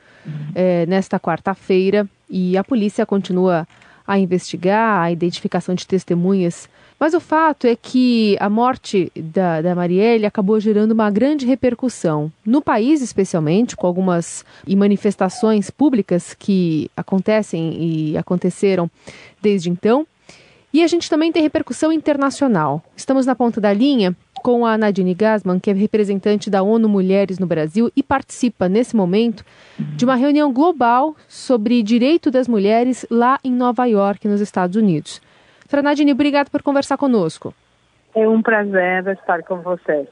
é, 0.54 0.86
nesta 0.86 1.18
quarta-feira. 1.18 2.08
E 2.28 2.56
a 2.56 2.64
polícia 2.64 3.06
continua 3.06 3.66
a 4.06 4.18
investigar 4.18 5.00
a 5.00 5.10
identificação 5.10 5.74
de 5.74 5.86
testemunhas. 5.86 6.68
Mas 6.98 7.12
o 7.12 7.20
fato 7.20 7.66
é 7.66 7.74
que 7.74 8.36
a 8.40 8.48
morte 8.48 9.10
da, 9.16 9.60
da 9.60 9.74
Marielle 9.74 10.26
acabou 10.26 10.60
gerando 10.60 10.92
uma 10.92 11.10
grande 11.10 11.44
repercussão 11.44 12.32
no 12.46 12.62
país, 12.62 13.02
especialmente, 13.02 13.76
com 13.76 13.86
algumas 13.86 14.44
manifestações 14.66 15.70
públicas 15.70 16.34
que 16.34 16.90
acontecem 16.96 17.76
e 17.78 18.16
aconteceram 18.16 18.90
desde 19.42 19.70
então. 19.70 20.06
E 20.74 20.82
a 20.82 20.88
gente 20.88 21.08
também 21.08 21.30
tem 21.30 21.40
repercussão 21.40 21.92
internacional. 21.92 22.82
Estamos 22.96 23.24
na 23.24 23.36
ponta 23.36 23.60
da 23.60 23.72
linha 23.72 24.12
com 24.42 24.66
a 24.66 24.76
Nadine 24.76 25.14
Gasman, 25.14 25.60
que 25.60 25.70
é 25.70 25.72
representante 25.72 26.50
da 26.50 26.64
ONU 26.64 26.88
Mulheres 26.88 27.38
no 27.38 27.46
Brasil 27.46 27.92
e 27.94 28.02
participa, 28.02 28.68
nesse 28.68 28.96
momento, 28.96 29.44
de 29.78 30.04
uma 30.04 30.16
reunião 30.16 30.52
global 30.52 31.14
sobre 31.28 31.80
direito 31.80 32.28
das 32.28 32.48
mulheres 32.48 33.06
lá 33.08 33.38
em 33.44 33.52
Nova 33.52 33.86
York, 33.86 34.26
nos 34.26 34.40
Estados 34.40 34.74
Unidos. 34.74 35.22
Sra. 35.68 35.80
Nadine, 35.80 36.10
obrigado 36.10 36.50
por 36.50 36.60
conversar 36.60 36.98
conosco. 36.98 37.54
É 38.12 38.28
um 38.28 38.42
prazer 38.42 39.06
estar 39.06 39.44
com 39.44 39.62
vocês. 39.62 40.08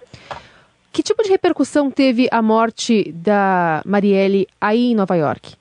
Que 0.93 1.03
tipo 1.03 1.25
de 1.25 1.31
repercussão 1.31 1.91
teve 1.91 2.29
a 2.31 2.41
morte 2.41 3.11
da 3.11 3.83
Marielle 3.85 4.47
aí 4.61 4.93
em 4.93 4.95
Nova 4.95 5.17
York? 5.17 5.57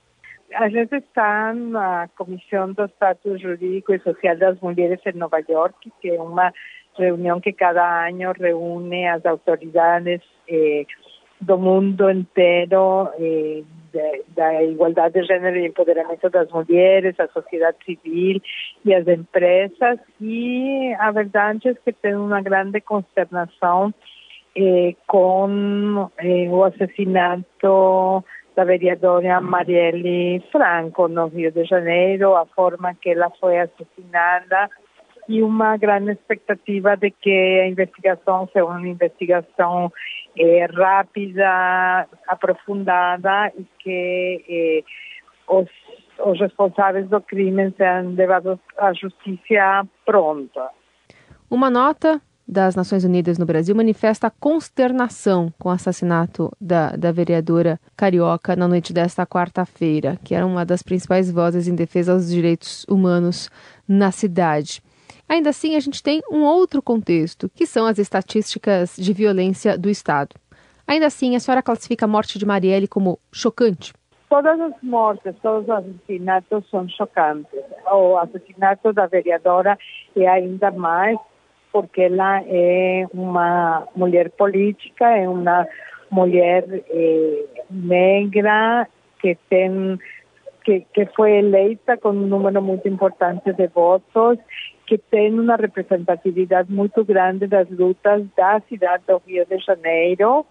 A 0.53 0.69
gente 0.69 0.95
está 0.95 1.53
na 1.53 2.09
Comissão 2.17 2.73
do 2.73 2.85
Status 2.85 3.41
Jurídico 3.41 3.93
e 3.93 3.99
Social 3.99 4.37
das 4.37 4.59
Mulheres 4.59 4.99
em 5.05 5.17
Nova 5.17 5.39
York, 5.47 5.91
que 6.01 6.09
é 6.09 6.21
uma 6.21 6.53
reunião 6.97 7.39
que 7.39 7.53
cada 7.53 8.07
ano 8.07 8.33
reúne 8.37 9.07
as 9.07 9.25
autoridades 9.25 10.21
eh, 10.47 10.85
do 11.39 11.57
mundo 11.57 12.09
inteiro 12.09 13.09
eh, 13.17 13.63
de, 13.91 14.23
da 14.35 14.63
igualdade 14.63 15.19
de 15.19 15.25
gênero 15.25 15.57
e 15.57 15.67
empoderamento 15.67 16.29
das 16.29 16.49
mulheres, 16.51 17.19
a 17.19 17.27
sociedade 17.29 17.77
civil 17.85 18.41
e 18.85 18.93
as 18.93 19.07
empresas. 19.07 19.99
E 20.19 20.93
a 20.99 21.11
verdade 21.11 21.69
é 21.69 21.73
que 21.73 21.93
tem 21.93 22.15
uma 22.15 22.41
grande 22.41 22.81
consternação 22.81 23.93
eh, 24.55 24.95
com 25.07 26.09
eh, 26.17 26.49
o 26.49 26.63
assassinato 26.63 28.23
da 28.55 28.63
vereadora 28.63 29.39
Marielle 29.39 30.43
Franco 30.51 31.07
no 31.07 31.27
Rio 31.27 31.51
de 31.51 31.63
Janeiro, 31.65 32.35
a 32.35 32.45
forma 32.45 32.93
que 32.95 33.09
ela 33.09 33.29
foi 33.39 33.59
assassinada 33.59 34.69
e 35.27 35.41
uma 35.41 35.77
grande 35.77 36.11
expectativa 36.11 36.97
de 36.97 37.11
que 37.11 37.59
a 37.61 37.67
investigação 37.67 38.49
seja 38.51 38.65
uma 38.65 38.87
investigação 38.87 39.91
eh, 40.37 40.65
rápida, 40.65 42.07
aprofundada 42.27 43.51
e 43.57 43.65
que 43.79 44.45
eh, 44.49 44.83
os, 45.47 45.69
os 46.25 46.39
responsáveis 46.39 47.07
do 47.07 47.21
crime 47.21 47.71
sejam 47.77 48.13
levados 48.13 48.59
à 48.77 48.91
justiça 48.93 49.87
pronta. 50.05 50.69
Uma 51.49 51.69
nota 51.69 52.21
das 52.51 52.75
Nações 52.75 53.05
Unidas 53.05 53.37
no 53.37 53.45
Brasil 53.45 53.73
manifesta 53.73 54.29
consternação 54.29 55.53
com 55.57 55.69
o 55.69 55.71
assassinato 55.71 56.51
da, 56.59 56.89
da 56.97 57.09
vereadora 57.09 57.79
carioca 57.95 58.57
na 58.57 58.67
noite 58.67 58.91
desta 58.91 59.25
quarta-feira, 59.25 60.19
que 60.21 60.35
era 60.35 60.45
uma 60.45 60.65
das 60.65 60.83
principais 60.83 61.31
vozes 61.31 61.69
em 61.69 61.75
defesa 61.75 62.13
dos 62.13 62.29
direitos 62.29 62.83
humanos 62.89 63.49
na 63.87 64.11
cidade. 64.11 64.83
Ainda 65.29 65.51
assim, 65.51 65.77
a 65.77 65.79
gente 65.79 66.03
tem 66.03 66.21
um 66.29 66.43
outro 66.43 66.81
contexto, 66.81 67.49
que 67.55 67.65
são 67.65 67.85
as 67.85 67.97
estatísticas 67.97 68.97
de 68.97 69.13
violência 69.13 69.77
do 69.77 69.89
Estado. 69.89 70.35
Ainda 70.85 71.05
assim, 71.05 71.37
a 71.37 71.39
senhora 71.39 71.63
classifica 71.63 72.03
a 72.03 72.07
morte 72.07 72.37
de 72.37 72.45
Marielle 72.45 72.85
como 72.85 73.17
chocante? 73.31 73.93
Todas 74.27 74.59
as 74.59 74.73
mortes, 74.83 75.33
todos 75.41 75.63
os 75.63 75.69
assassinatos 75.69 76.69
são 76.69 76.87
chocantes. 76.89 77.59
O 77.89 78.17
assassinato 78.17 78.91
da 78.91 79.07
vereadora 79.07 79.77
é 80.17 80.27
ainda 80.27 80.69
mais 80.69 81.17
porque 81.71 82.01
ela 82.01 82.41
é 82.45 83.05
uma 83.13 83.87
mulher 83.95 84.29
política, 84.31 85.17
é 85.17 85.27
uma 85.27 85.67
mulher 86.09 86.65
eh, 86.89 87.45
negra 87.69 88.87
que 89.19 89.37
tem 89.49 89.97
que, 90.63 90.85
que 90.93 91.05
foi 91.15 91.37
eleita 91.39 91.97
com 91.97 92.09
um 92.09 92.27
número 92.27 92.61
muito 92.61 92.87
importante 92.87 93.51
de 93.53 93.67
votos, 93.67 94.37
que 94.85 94.97
tem 94.97 95.39
uma 95.39 95.55
representatividade 95.55 96.71
muito 96.71 97.03
grande 97.03 97.47
das 97.47 97.69
lutas 97.69 98.23
da 98.37 98.59
cidade 98.67 99.03
do 99.07 99.21
Rio 99.25 99.45
de 99.45 99.57
Janeiro 99.59 100.45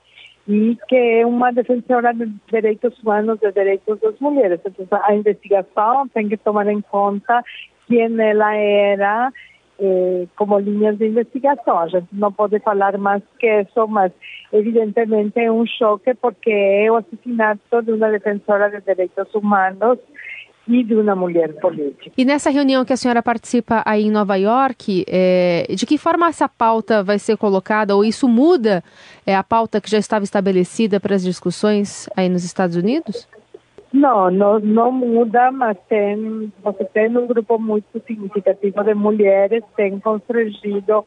e 0.49 0.77
que 0.89 0.97
é 0.97 1.27
uma 1.27 1.53
defensora 1.53 2.13
de 2.13 2.27
direitos 2.51 2.99
humanos, 3.01 3.39
de 3.39 3.53
direitos 3.53 4.01
das 4.01 4.19
mulheres. 4.19 4.61
Então, 4.65 5.01
a 5.03 5.15
investigação 5.15 6.09
tem 6.09 6.29
que 6.29 6.37
tomar 6.37 6.67
em 6.67 6.81
conta 6.81 7.45
quem 7.87 8.21
ela 8.21 8.55
era 8.55 9.33
eh, 9.81 10.27
como 10.37 10.59
linhas 10.59 10.99
de 10.99 11.07
investigação. 11.07 11.79
A 11.79 11.89
gente 11.89 12.09
não 12.13 12.31
pode 12.31 12.59
falar 12.61 12.99
mais 12.99 13.23
que 13.39 13.63
isso, 13.63 13.87
mas 13.89 14.13
evidentemente 14.53 15.41
é 15.41 15.51
um 15.51 15.65
choque 15.67 16.15
porque 16.15 16.51
é 16.51 16.91
o 16.91 16.97
assassinato 16.97 17.83
de 17.83 17.93
uma 17.93 18.11
defensora 18.11 18.71
de 18.71 18.81
direitos 18.81 19.35
humanos 19.35 19.99
e 20.69 20.85
de 20.85 20.95
uma 20.95 21.17
mulher 21.17 21.55
política. 21.55 22.13
E 22.17 22.25
nessa 22.25 22.51
reunião 22.51 22.85
que 22.85 22.93
a 22.93 22.97
senhora 22.97 23.23
participa 23.23 23.83
aí 23.87 24.05
em 24.05 24.11
Nova 24.11 24.37
York, 24.37 25.05
é, 25.09 25.67
de 25.71 25.87
que 25.87 25.99
forma 25.99 26.29
essa 26.29 26.49
pauta 26.49 27.03
vai 27.03 27.19
ser 27.19 27.37
colocada, 27.37 27.97
ou 27.97 28.05
isso 28.05 28.29
muda 28.29 28.85
é, 29.27 29.35
a 29.35 29.43
pauta 29.43 29.81
que 29.81 29.91
já 29.91 29.99
estava 29.99 30.25
estabelecida 30.25 31.01
para 31.01 31.15
as 31.15 31.23
discussões 31.23 32.09
aí 32.17 32.29
nos 32.29 32.45
Estados 32.45 32.77
Unidos? 32.77 33.27
Não, 33.93 34.31
não, 34.31 34.61
não 34.61 34.93
muda, 34.93 35.51
mas 35.51 35.77
tem, 35.89 36.53
você 36.63 36.85
tem 36.85 37.17
um 37.17 37.27
grupo 37.27 37.59
muito 37.59 38.01
significativo 38.07 38.85
de 38.85 38.95
mulheres, 38.95 39.65
tem 39.77 39.99
constrangido 39.99 41.05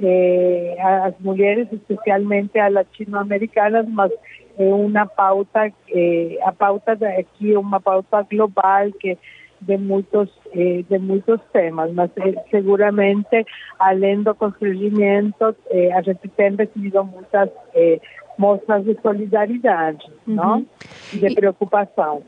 eh, 0.00 0.76
as 0.80 1.18
mulheres, 1.20 1.68
especialmente 1.70 2.58
as 2.58 2.72
latino-americanas, 2.72 3.86
mas 3.88 4.10
é 4.58 4.64
uma 4.72 5.06
pauta, 5.06 5.70
eh, 5.90 6.38
a 6.42 6.52
pauta 6.52 6.92
aqui 6.92 7.52
é 7.52 7.58
uma 7.58 7.80
pauta 7.80 8.22
global 8.22 8.90
que 8.98 9.18
de 9.62 9.76
muitos 9.78 10.28
eh, 10.54 10.82
de 10.88 10.98
muitos 10.98 11.40
temas, 11.52 11.92
mas 11.92 12.10
seguramente 12.50 13.46
além 13.78 14.22
do 14.22 14.34
constrangimento 14.34 15.54
eh, 15.70 15.92
a 15.92 16.02
gente 16.02 16.28
tem 16.36 16.54
recebido 16.56 17.04
muitas 17.04 17.48
eh, 17.74 18.00
mostras 18.38 18.84
de 18.84 18.98
solidariedade, 19.00 20.04
uhum. 20.26 20.34
não? 20.34 20.66
de 21.12 21.34
preocupação. 21.34 22.22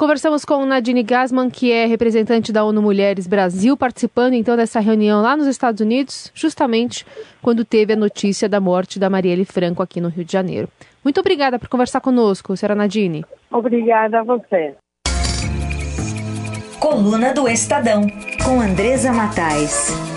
Conversamos 0.00 0.46
com 0.46 0.64
Nadine 0.64 1.02
Gasman, 1.02 1.50
que 1.50 1.70
é 1.70 1.84
representante 1.84 2.50
da 2.50 2.64
ONU 2.64 2.80
Mulheres 2.80 3.26
Brasil, 3.26 3.76
participando 3.76 4.32
então 4.32 4.56
dessa 4.56 4.80
reunião 4.80 5.20
lá 5.20 5.36
nos 5.36 5.46
Estados 5.46 5.82
Unidos, 5.82 6.32
justamente 6.34 7.06
quando 7.42 7.66
teve 7.66 7.92
a 7.92 7.96
notícia 7.96 8.48
da 8.48 8.58
morte 8.60 8.98
da 8.98 9.10
Marielle 9.10 9.44
Franco 9.44 9.82
aqui 9.82 10.00
no 10.00 10.08
Rio 10.08 10.24
de 10.24 10.32
Janeiro. 10.32 10.68
Muito 11.04 11.20
obrigada 11.20 11.58
por 11.58 11.68
conversar 11.68 12.00
conosco, 12.00 12.56
senhora 12.56 12.74
Nadine. 12.74 13.26
Obrigada 13.50 14.20
a 14.20 14.22
você. 14.22 14.74
Coluna 16.80 17.34
do 17.34 17.46
Estadão, 17.46 18.06
com 18.42 18.58
Andresa 18.58 19.12
Matais. 19.12 20.09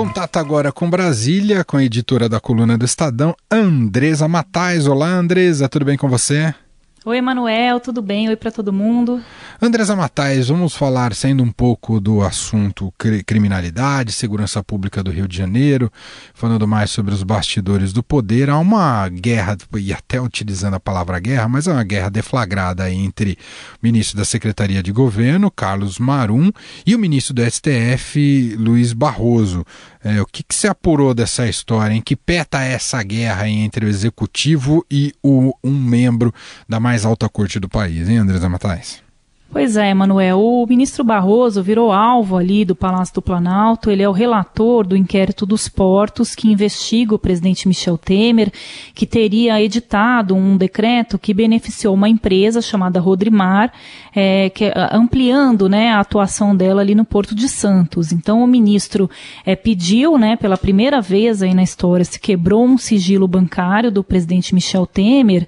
Contato 0.00 0.38
agora 0.38 0.72
com 0.72 0.88
Brasília, 0.88 1.62
com 1.62 1.76
a 1.76 1.84
editora 1.84 2.26
da 2.26 2.40
coluna 2.40 2.78
do 2.78 2.86
Estadão, 2.86 3.36
Andresa 3.50 4.26
Matais. 4.26 4.86
Olá, 4.86 5.08
Andresa, 5.08 5.68
tudo 5.68 5.84
bem 5.84 5.98
com 5.98 6.08
você? 6.08 6.54
Oi, 7.02 7.16
Emanuel, 7.16 7.80
tudo 7.80 8.02
bem? 8.02 8.28
Oi 8.28 8.36
para 8.36 8.50
todo 8.50 8.74
mundo. 8.74 9.24
Andresa 9.58 9.96
Matais, 9.96 10.48
vamos 10.48 10.74
falar, 10.74 11.14
saindo 11.14 11.42
um 11.42 11.50
pouco 11.50 11.98
do 11.98 12.20
assunto 12.20 12.92
criminalidade, 13.24 14.12
segurança 14.12 14.62
pública 14.62 15.02
do 15.02 15.10
Rio 15.10 15.26
de 15.26 15.34
Janeiro, 15.34 15.90
falando 16.34 16.68
mais 16.68 16.90
sobre 16.90 17.14
os 17.14 17.22
bastidores 17.22 17.94
do 17.94 18.02
poder. 18.02 18.50
Há 18.50 18.58
uma 18.58 19.08
guerra, 19.08 19.56
e 19.78 19.94
até 19.94 20.20
utilizando 20.20 20.74
a 20.74 20.80
palavra 20.80 21.18
guerra, 21.18 21.48
mas 21.48 21.66
é 21.66 21.72
uma 21.72 21.84
guerra 21.84 22.10
deflagrada 22.10 22.92
entre 22.92 23.38
o 23.76 23.78
ministro 23.82 24.18
da 24.18 24.24
Secretaria 24.26 24.82
de 24.82 24.92
Governo, 24.92 25.50
Carlos 25.50 25.98
Marum, 25.98 26.52
e 26.84 26.94
o 26.94 26.98
ministro 26.98 27.32
do 27.32 27.42
STF, 27.50 28.56
Luiz 28.58 28.92
Barroso. 28.92 29.64
É, 30.02 30.20
o 30.20 30.26
que, 30.26 30.42
que 30.42 30.54
se 30.54 30.66
apurou 30.66 31.12
dessa 31.12 31.46
história? 31.46 31.94
Em 31.94 32.00
que 32.00 32.16
pé 32.16 32.40
está 32.40 32.62
essa 32.62 33.02
guerra 33.02 33.48
entre 33.48 33.84
o 33.84 33.88
executivo 33.88 34.84
e 34.90 35.14
o, 35.22 35.54
um 35.62 35.78
membro 35.78 36.32
da 36.66 36.80
mais 36.90 37.04
alta 37.04 37.28
corte 37.28 37.60
do 37.60 37.68
país, 37.68 38.08
hein, 38.08 38.18
Andresa 38.18 38.48
Matais? 38.48 39.00
Pois 39.52 39.76
é, 39.76 39.92
Manuel. 39.92 40.40
O 40.40 40.64
ministro 40.64 41.02
Barroso 41.02 41.60
virou 41.60 41.90
alvo 41.90 42.36
ali 42.36 42.64
do 42.64 42.76
Palácio 42.76 43.14
do 43.14 43.22
Planalto. 43.22 43.90
Ele 43.90 44.00
é 44.00 44.08
o 44.08 44.12
relator 44.12 44.86
do 44.86 44.96
inquérito 44.96 45.44
dos 45.44 45.68
portos 45.68 46.36
que 46.36 46.48
investiga 46.48 47.16
o 47.16 47.18
presidente 47.18 47.66
Michel 47.66 47.98
Temer, 47.98 48.52
que 48.94 49.04
teria 49.04 49.60
editado 49.60 50.36
um 50.36 50.56
decreto 50.56 51.18
que 51.18 51.34
beneficiou 51.34 51.94
uma 51.94 52.08
empresa 52.08 52.62
chamada 52.62 53.00
Rodrimar, 53.00 53.72
é, 54.14 54.50
que, 54.50 54.72
ampliando 54.92 55.68
né, 55.68 55.90
a 55.90 55.98
atuação 55.98 56.54
dela 56.54 56.80
ali 56.80 56.94
no 56.94 57.04
Porto 57.04 57.34
de 57.34 57.48
Santos. 57.48 58.12
Então, 58.12 58.44
o 58.44 58.46
ministro 58.46 59.10
é, 59.44 59.56
pediu, 59.56 60.16
né, 60.16 60.36
pela 60.36 60.56
primeira 60.56 61.00
vez 61.00 61.42
aí 61.42 61.54
na 61.54 61.64
história, 61.64 62.04
se 62.04 62.20
quebrou 62.20 62.64
um 62.64 62.78
sigilo 62.78 63.26
bancário 63.26 63.90
do 63.90 64.04
presidente 64.04 64.54
Michel 64.54 64.86
Temer, 64.86 65.44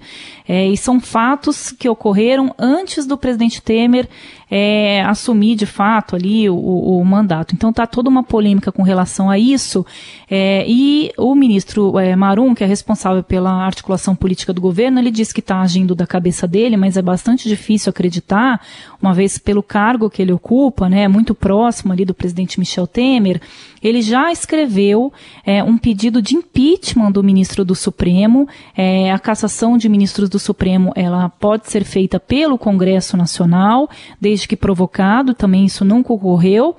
é, 0.47 0.67
e 0.67 0.75
são 0.77 0.99
fatos 0.99 1.71
que 1.71 1.87
ocorreram 1.87 2.53
antes 2.57 3.05
do 3.05 3.17
presidente 3.17 3.61
Temer 3.61 4.07
é, 4.55 5.01
assumir 5.01 5.55
de 5.55 5.65
fato 5.65 6.15
ali 6.15 6.47
o, 6.47 6.55
o, 6.55 7.03
mandato. 7.03 7.55
Então 7.55 7.71
está 7.71 7.87
toda 7.87 8.07
uma 8.07 8.21
polêmica 8.21 8.71
com 8.71 8.83
relação 8.83 9.27
a 9.27 9.39
isso. 9.39 9.83
É, 10.29 10.63
e 10.67 11.11
o 11.17 11.33
ministro 11.33 11.97
é, 11.97 12.15
Marum, 12.15 12.53
que 12.53 12.63
é 12.63 12.67
responsável 12.67 13.23
pela 13.23 13.51
articulação 13.51 14.15
política 14.15 14.53
do 14.53 14.61
governo, 14.61 14.99
ele 14.99 15.09
diz 15.09 15.33
que 15.33 15.39
está 15.39 15.59
agindo 15.59 15.95
da 15.95 16.05
cabeça 16.05 16.47
dele, 16.47 16.77
mas 16.77 16.97
é 16.97 17.01
bastante 17.01 17.49
difícil 17.49 17.89
acreditar, 17.89 18.61
uma 19.01 19.11
vez 19.11 19.39
pelo 19.39 19.63
cargo 19.63 20.07
que 20.07 20.21
ele 20.21 20.31
ocupa, 20.31 20.87
né, 20.87 21.07
muito 21.07 21.33
próximo 21.33 21.91
ali 21.91 22.05
do 22.05 22.13
presidente 22.13 22.59
Michel 22.59 22.85
Temer, 22.85 23.41
ele 23.81 24.01
já 24.01 24.31
escreveu 24.31 25.11
é, 25.45 25.63
um 25.63 25.77
pedido 25.77 26.21
de 26.21 26.35
impeachment 26.35 27.11
do 27.11 27.21
ministro 27.21 27.65
do 27.65 27.75
Supremo. 27.75 28.47
É, 28.77 29.11
a 29.11 29.19
cassação 29.19 29.77
de 29.77 29.89
ministros 29.89 30.29
do 30.33 30.39
Supremo 30.39 30.91
ela 30.95 31.29
pode 31.29 31.69
ser 31.69 31.83
feita 31.83 32.19
pelo 32.19 32.57
Congresso 32.57 33.15
Nacional, 33.15 33.89
desde 34.19 34.47
que 34.47 34.57
provocado, 34.57 35.33
também 35.33 35.65
isso 35.65 35.85
nunca 35.85 36.11
ocorreu. 36.11 36.75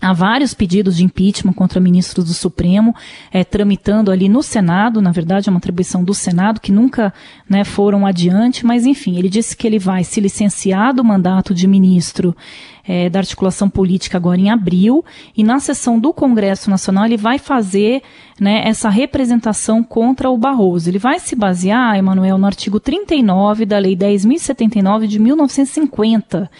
Há 0.00 0.12
vários 0.12 0.52
pedidos 0.52 0.96
de 0.96 1.04
impeachment 1.04 1.54
contra 1.54 1.80
ministros 1.80 2.26
do 2.26 2.34
Supremo, 2.34 2.94
é, 3.32 3.42
tramitando 3.42 4.10
ali 4.10 4.28
no 4.28 4.42
Senado, 4.42 5.00
na 5.00 5.10
verdade 5.10 5.48
é 5.48 5.50
uma 5.50 5.58
atribuição 5.58 6.04
do 6.04 6.12
Senado, 6.12 6.60
que 6.60 6.70
nunca 6.70 7.12
né, 7.48 7.64
foram 7.64 8.04
adiante, 8.04 8.66
mas 8.66 8.84
enfim, 8.84 9.16
ele 9.16 9.30
disse 9.30 9.56
que 9.56 9.66
ele 9.66 9.78
vai 9.78 10.04
se 10.04 10.20
licenciar 10.20 10.92
do 10.92 11.02
mandato 11.02 11.54
de 11.54 11.66
ministro 11.66 12.36
é, 12.86 13.08
da 13.08 13.20
articulação 13.20 13.68
política 13.68 14.18
agora 14.18 14.40
em 14.40 14.50
abril, 14.50 15.04
e 15.36 15.42
na 15.42 15.58
sessão 15.58 15.98
do 15.98 16.12
Congresso 16.12 16.70
Nacional 16.70 17.06
ele 17.06 17.16
vai 17.16 17.38
fazer 17.38 18.02
né, 18.38 18.62
essa 18.66 18.88
representação 18.88 19.82
contra 19.82 20.30
o 20.30 20.36
Barroso. 20.36 20.88
Ele 20.90 20.98
vai 20.98 21.18
se 21.18 21.34
basear, 21.34 21.96
Emanuel, 21.96 22.38
no 22.38 22.46
artigo 22.46 22.78
39 22.78 23.64
da 23.64 23.78
Lei 23.78 23.96
10.079 23.96 25.06
de 25.06 25.18
1950 25.18 26.50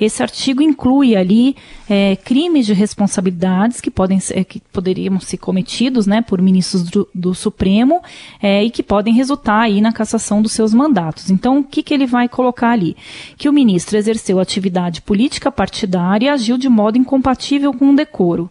esse 0.00 0.22
artigo 0.22 0.62
inclui 0.62 1.14
ali 1.14 1.56
é, 1.88 2.16
crimes 2.16 2.66
de 2.66 2.72
responsabilidades 2.72 3.80
que 3.80 3.90
podem 3.90 4.18
ser, 4.18 4.44
que 4.44 4.60
poderiam 4.72 5.20
ser 5.20 5.36
cometidos, 5.36 6.06
né, 6.06 6.22
por 6.22 6.40
ministros 6.40 6.84
do, 6.84 7.08
do 7.14 7.34
Supremo 7.34 8.02
é, 8.42 8.64
e 8.64 8.70
que 8.70 8.82
podem 8.82 9.14
resultar 9.14 9.60
aí 9.60 9.80
na 9.80 9.92
cassação 9.92 10.42
dos 10.42 10.52
seus 10.52 10.72
mandatos. 10.72 11.30
Então, 11.30 11.58
o 11.58 11.64
que, 11.64 11.82
que 11.82 11.92
ele 11.94 12.06
vai 12.06 12.28
colocar 12.28 12.70
ali? 12.70 12.96
Que 13.36 13.48
o 13.48 13.52
ministro 13.52 13.96
exerceu 13.96 14.40
atividade 14.40 15.02
política 15.02 15.50
partidária 15.50 16.26
e 16.26 16.28
agiu 16.28 16.56
de 16.56 16.68
modo 16.68 16.98
incompatível 16.98 17.72
com 17.72 17.90
o 17.90 17.96
decoro. 17.96 18.50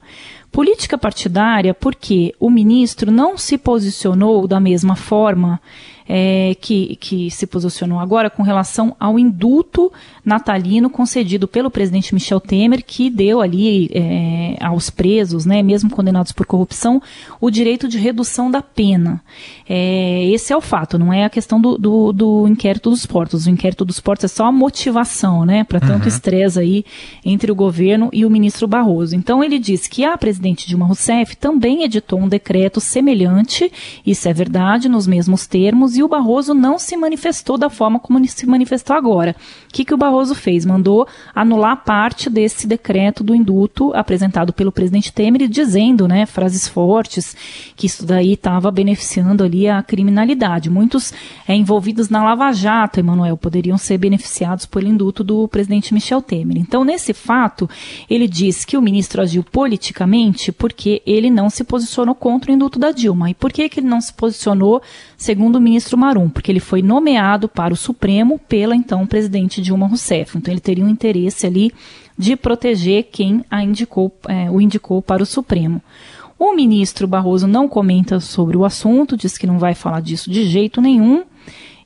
Política 0.52 0.98
partidária 0.98 1.74
porque 1.74 2.36
o 2.38 2.50
ministro 2.50 3.10
não 3.10 3.38
se 3.38 3.58
posicionou 3.58 4.48
da 4.48 4.60
mesma 4.60 4.98
forma 4.98 5.62
é, 6.14 6.58
que, 6.60 6.98
que 6.98 7.32
se 7.32 7.48
posicionou 7.48 7.98
agora 7.98 8.30
com 8.30 8.44
relação 8.44 8.94
ao 9.00 9.18
indulto 9.18 9.90
natalino 10.26 10.90
concedido 10.90 11.48
pelo 11.48 11.72
presidente 11.72 12.14
Michel 12.14 12.42
Temer, 12.42 12.84
que 12.86 13.10
deu 13.10 13.40
ali 13.40 13.90
é, 13.94 14.58
aos 14.60 14.90
presos, 14.90 15.46
né, 15.46 15.64
mesmo 15.64 15.90
condenados 15.90 16.34
por 16.34 16.46
corrupção, 16.46 17.02
o 17.40 17.50
direito 17.50 17.88
de 17.88 17.98
redução 17.98 18.52
da 18.52 18.62
pena. 18.62 19.24
É, 19.70 20.26
esse 20.26 20.52
é 20.52 20.58
o 20.58 20.60
fato, 20.60 21.00
não 21.00 21.14
é 21.14 21.24
a 21.24 21.30
questão 21.30 21.62
do, 21.62 21.78
do, 21.78 22.12
do, 22.12 22.46
inquérito 22.46 22.90
dos 22.90 23.06
portos. 23.06 23.46
O 23.46 23.50
inquérito 23.50 23.86
dos 23.86 24.02
portos 24.02 24.26
é 24.26 24.28
só 24.28 24.48
a 24.48 24.52
motivação, 24.52 25.46
né, 25.46 25.64
para 25.64 25.80
tanto 25.80 26.02
uhum. 26.02 26.10
estresse 26.10 26.60
aí 26.60 26.84
entre 27.24 27.50
o 27.50 27.56
governo 27.56 28.10
e 28.12 28.26
o 28.26 28.30
ministro 28.30 28.68
Barroso. 28.68 29.16
Então 29.16 29.42
ele 29.42 29.58
diz 29.58 29.88
que 29.88 30.04
a 30.04 30.18
presidente 30.18 30.68
Dilma 30.68 30.88
Rousseff 30.88 31.38
também 31.38 31.84
editou 31.84 32.20
um 32.20 32.28
decreto 32.28 32.82
semelhante, 32.82 33.72
isso 34.06 34.28
é 34.28 34.34
verdade, 34.34 34.90
nos 34.90 35.08
mesmos 35.08 35.48
termos, 35.48 35.96
e 35.96 36.01
o 36.04 36.08
Barroso 36.08 36.54
não 36.54 36.78
se 36.78 36.96
manifestou 36.98 37.58
da 37.58 37.70
forma 37.70 38.00
como 38.00 38.26
se 38.28 38.46
manifestou 38.46 38.96
agora. 38.96 39.36
O 39.70 39.74
que, 39.74 39.86
que 39.86 39.94
o 39.94 39.98
Barroso 39.98 40.36
fez? 40.36 40.66
Mandou 40.66 41.08
anular 41.34 41.84
parte 41.84 42.30
desse 42.30 42.68
decreto 42.68 43.24
do 43.24 43.36
induto 43.36 43.92
apresentado 43.94 44.54
pelo 44.54 44.72
presidente 44.72 45.12
Temer, 45.12 45.48
dizendo, 45.48 46.08
né, 46.08 46.26
frases 46.26 46.68
fortes, 46.68 47.36
que 47.76 47.86
isso 47.86 48.06
daí 48.06 48.34
estava 48.34 48.72
beneficiando 48.72 49.44
ali 49.44 49.68
a 49.68 49.82
criminalidade. 49.82 50.70
Muitos 50.70 51.14
é, 51.48 51.56
envolvidos 51.56 52.10
na 52.10 52.24
Lava 52.24 52.52
Jato, 52.52 53.00
Emanuel, 53.00 53.38
poderiam 53.38 53.78
ser 53.78 53.98
beneficiados 53.98 54.66
pelo 54.66 54.88
induto 54.88 55.24
do 55.24 55.48
presidente 55.48 55.94
Michel 55.94 56.22
Temer. 56.22 56.58
Então, 56.58 56.84
nesse 56.84 57.14
fato, 57.14 57.70
ele 58.10 58.28
diz 58.28 58.66
que 58.66 58.78
o 58.78 58.82
ministro 58.82 59.22
agiu 59.22 59.44
politicamente 59.44 60.52
porque 60.52 61.02
ele 61.06 61.30
não 61.30 61.50
se 61.50 61.64
posicionou 61.64 62.16
contra 62.16 62.52
o 62.52 62.54
induto 62.54 62.80
da 62.80 62.92
Dilma. 62.92 63.30
E 63.30 63.34
por 63.34 63.52
que, 63.52 63.68
que 63.70 63.80
ele 63.80 63.88
não 63.88 64.02
se 64.02 64.14
posicionou, 64.14 64.82
segundo 65.18 65.56
o 65.56 65.62
ministro 65.82 65.98
Marum? 65.98 66.30
Porque 66.30 66.52
ele 66.52 66.60
foi 66.60 66.84
nomeado 66.84 67.50
para 67.50 67.74
o 67.74 67.78
Supremo 67.78 68.40
pela 68.48 68.76
então 68.76 69.06
presidente 69.08 69.62
Dilma 69.62 69.88
Rousseff. 69.88 70.38
Então, 70.38 70.54
ele 70.54 70.62
teria 70.62 70.86
um 70.86 70.90
interesse 70.90 71.48
ali 71.48 71.72
de 72.16 72.36
proteger 72.36 73.08
quem 73.12 73.44
a 73.50 73.64
indicou, 73.64 74.16
é, 74.28 74.50
o 74.52 74.62
indicou 74.62 75.02
para 75.02 75.24
o 75.24 75.26
Supremo. 75.26 75.82
O 76.38 76.54
ministro 76.54 77.08
Barroso 77.08 77.48
não 77.48 77.68
comenta 77.68 78.20
sobre 78.20 78.56
o 78.56 78.64
assunto, 78.64 79.18
diz 79.18 79.38
que 79.38 79.48
não 79.48 79.58
vai 79.58 79.74
falar 79.74 80.02
disso 80.02 80.30
de 80.30 80.44
jeito 80.46 80.80
nenhum. 80.82 81.24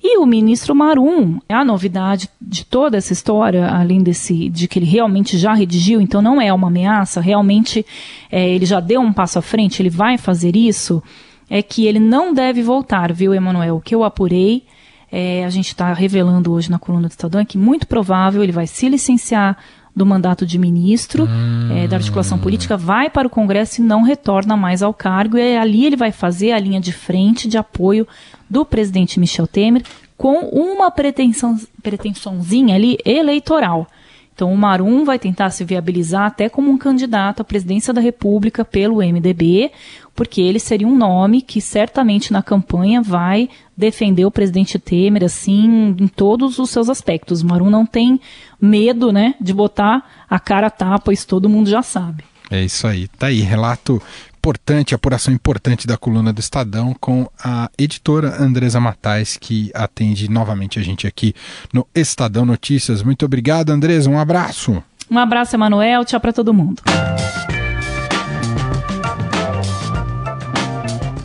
E 0.04 0.18
o 0.18 0.26
ministro 0.26 0.76
Marum, 0.76 1.40
a 1.48 1.64
novidade 1.64 2.30
de 2.40 2.66
toda 2.66 2.98
essa 2.98 3.14
história, 3.14 3.68
além 3.68 4.04
desse 4.04 4.50
de 4.50 4.68
que 4.68 4.78
ele 4.78 4.86
realmente 4.86 5.38
já 5.38 5.54
redigiu, 5.54 6.02
então 6.02 6.22
não 6.22 6.40
é 6.40 6.54
uma 6.54 6.68
ameaça, 6.68 7.22
realmente 7.22 7.86
é, 8.30 8.48
ele 8.50 8.66
já 8.66 8.80
deu 8.80 9.02
um 9.02 9.14
passo 9.14 9.40
à 9.40 9.42
frente, 9.42 9.82
ele 9.82 9.90
vai 9.90 10.18
fazer 10.18 10.56
isso, 10.56 11.02
é 11.50 11.62
que 11.62 11.86
ele 11.86 12.00
não 12.00 12.34
deve 12.34 12.62
voltar, 12.62 13.14
viu, 13.14 13.34
Emanuel? 13.34 13.78
O 13.78 13.82
que 13.82 13.94
eu 13.94 14.04
apurei, 14.04 14.64
é, 15.12 15.46
a 15.46 15.50
gente 15.50 15.68
está 15.68 15.94
revelando 15.94 16.52
hoje 16.52 16.70
na 16.70 16.80
coluna 16.80 17.08
do 17.08 17.12
Estadão, 17.12 17.42
é 17.42 17.46
que 17.46 17.58
muito 17.58 17.88
provável 17.88 18.44
ele 18.44 18.52
vai 18.52 18.68
se 18.68 18.90
licenciar 18.90 19.58
do 19.96 20.06
mandato 20.06 20.46
de 20.46 20.60
ministro 20.60 21.24
hum. 21.24 21.70
é, 21.72 21.88
da 21.88 21.96
articulação 21.96 22.38
política, 22.38 22.76
vai 22.76 23.10
para 23.10 23.28
o 23.28 23.30
Congresso 23.30 23.80
e 23.80 23.84
não 23.84 24.02
retorna 24.02 24.58
mais 24.58 24.84
ao 24.84 24.94
cargo. 24.94 25.38
E 25.38 25.56
ali 25.56 25.86
ele 25.86 25.96
vai 25.96 26.12
fazer 26.12 26.52
a 26.52 26.60
linha 26.60 26.82
de 26.82 26.92
frente 26.92 27.48
de 27.48 27.58
apoio 27.58 28.06
do 28.50 28.66
presidente 28.66 29.20
Michel 29.20 29.48
Temer 29.48 29.84
com 30.18 30.40
uma 30.50 30.92
pretensão, 30.92 31.58
pretensãozinha 31.82 32.76
ali 32.76 32.98
eleitoral. 33.06 33.88
Então 34.36 34.54
o 34.54 34.58
Marum 34.58 35.06
vai 35.06 35.18
tentar 35.18 35.50
se 35.50 35.64
viabilizar 35.64 36.26
até 36.26 36.50
como 36.50 36.70
um 36.70 36.78
candidato 36.78 37.40
à 37.40 37.44
presidência 37.46 37.94
da 37.94 38.02
República 38.02 38.66
pelo 38.66 38.98
MDB, 38.98 39.72
porque 40.14 40.42
ele 40.42 40.60
seria 40.60 40.86
um 40.86 40.96
nome 40.96 41.42
que 41.42 41.62
certamente 41.62 42.34
na 42.34 42.44
campanha 42.44 43.02
vai 43.02 43.50
defender 43.78 44.26
o 44.26 44.32
presidente 44.32 44.78
Temer 44.78 45.24
assim 45.24 45.96
em 45.98 46.08
todos 46.08 46.60
os 46.60 46.70
seus 46.70 46.90
aspectos. 46.90 47.42
O 47.42 47.48
Marum 47.48 47.70
não 47.70 47.86
tem 47.86 48.20
medo, 48.60 49.12
né, 49.12 49.36
de 49.40 49.54
botar 49.54 50.06
a 50.30 50.38
cara 50.38 50.68
a 50.68 50.72
tapa, 50.72 51.14
todo 51.26 51.50
mundo 51.50 51.70
já 51.70 51.82
sabe. 51.82 52.26
É 52.52 52.64
isso 52.64 52.86
aí. 52.86 53.08
Tá 53.08 53.28
aí, 53.28 53.40
relato 53.40 54.02
importante, 54.46 54.94
apuração 54.94 55.34
importante 55.34 55.88
da 55.88 55.98
coluna 55.98 56.32
do 56.32 56.40
Estadão 56.40 56.96
com 57.00 57.28
a 57.44 57.68
editora 57.80 58.40
Andresa 58.40 58.80
Matais, 58.80 59.38
que 59.38 59.72
atende 59.74 60.30
novamente 60.30 60.78
a 60.78 60.84
gente 60.84 61.08
aqui 61.08 61.34
no 61.74 61.88
Estadão 61.96 62.46
Notícias. 62.46 63.02
Muito 63.02 63.26
obrigado, 63.26 63.72
Andresa. 63.72 64.08
Um 64.08 64.20
abraço. 64.20 64.84
Um 65.10 65.18
abraço, 65.18 65.56
Emanuel. 65.56 66.06
Tchau 66.06 66.20
para 66.20 66.32
todo 66.32 66.54
mundo. 66.54 66.84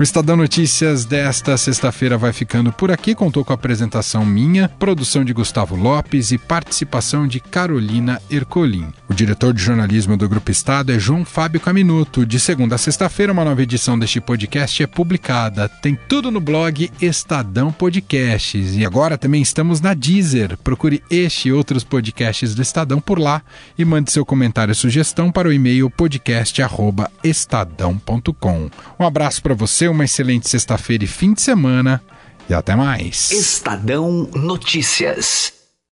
O 0.00 0.02
Estadão 0.02 0.34
Notícias 0.34 1.04
desta 1.04 1.54
sexta-feira 1.58 2.16
vai 2.16 2.32
ficando 2.32 2.72
por 2.72 2.90
aqui. 2.90 3.14
Contou 3.14 3.44
com 3.44 3.52
a 3.52 3.54
apresentação 3.54 4.24
minha, 4.24 4.66
produção 4.66 5.22
de 5.22 5.34
Gustavo 5.34 5.76
Lopes 5.76 6.32
e 6.32 6.38
participação 6.38 7.28
de 7.28 7.38
Carolina 7.38 8.18
Ercolim. 8.30 8.90
O 9.10 9.14
diretor 9.14 9.52
de 9.52 9.62
jornalismo 9.62 10.16
do 10.16 10.26
Grupo 10.26 10.50
Estado 10.50 10.90
é 10.90 10.98
João 10.98 11.22
Fábio 11.22 11.60
Caminuto. 11.60 12.24
De 12.24 12.40
segunda 12.40 12.76
a 12.76 12.78
sexta-feira, 12.78 13.30
uma 13.30 13.44
nova 13.44 13.62
edição 13.62 13.98
deste 13.98 14.22
podcast 14.22 14.82
é 14.82 14.86
publicada. 14.86 15.68
Tem 15.68 15.98
tudo 16.08 16.30
no 16.30 16.40
blog 16.40 16.90
Estadão 16.98 17.70
Podcasts. 17.70 18.76
E 18.76 18.86
agora 18.86 19.18
também 19.18 19.42
estamos 19.42 19.82
na 19.82 19.92
Deezer. 19.92 20.56
Procure 20.64 21.02
este 21.10 21.50
e 21.50 21.52
outros 21.52 21.84
podcasts 21.84 22.54
do 22.54 22.62
Estadão 22.62 23.02
por 23.02 23.18
lá 23.18 23.42
e 23.76 23.84
mande 23.84 24.10
seu 24.10 24.24
comentário 24.24 24.72
e 24.72 24.74
sugestão 24.74 25.30
para 25.30 25.46
o 25.46 25.52
e-mail 25.52 25.90
podcast@estadão.com. 25.90 28.70
Um 28.98 29.04
abraço 29.04 29.42
para 29.42 29.52
você 29.52 29.89
uma 29.90 30.04
excelente 30.04 30.48
sexta-feira 30.48 31.04
e 31.04 31.06
fim 31.06 31.32
de 31.32 31.42
semana. 31.42 32.02
E 32.48 32.54
até 32.54 32.74
mais. 32.74 33.30
Estadão 33.30 34.28
Notícias. 34.34 35.59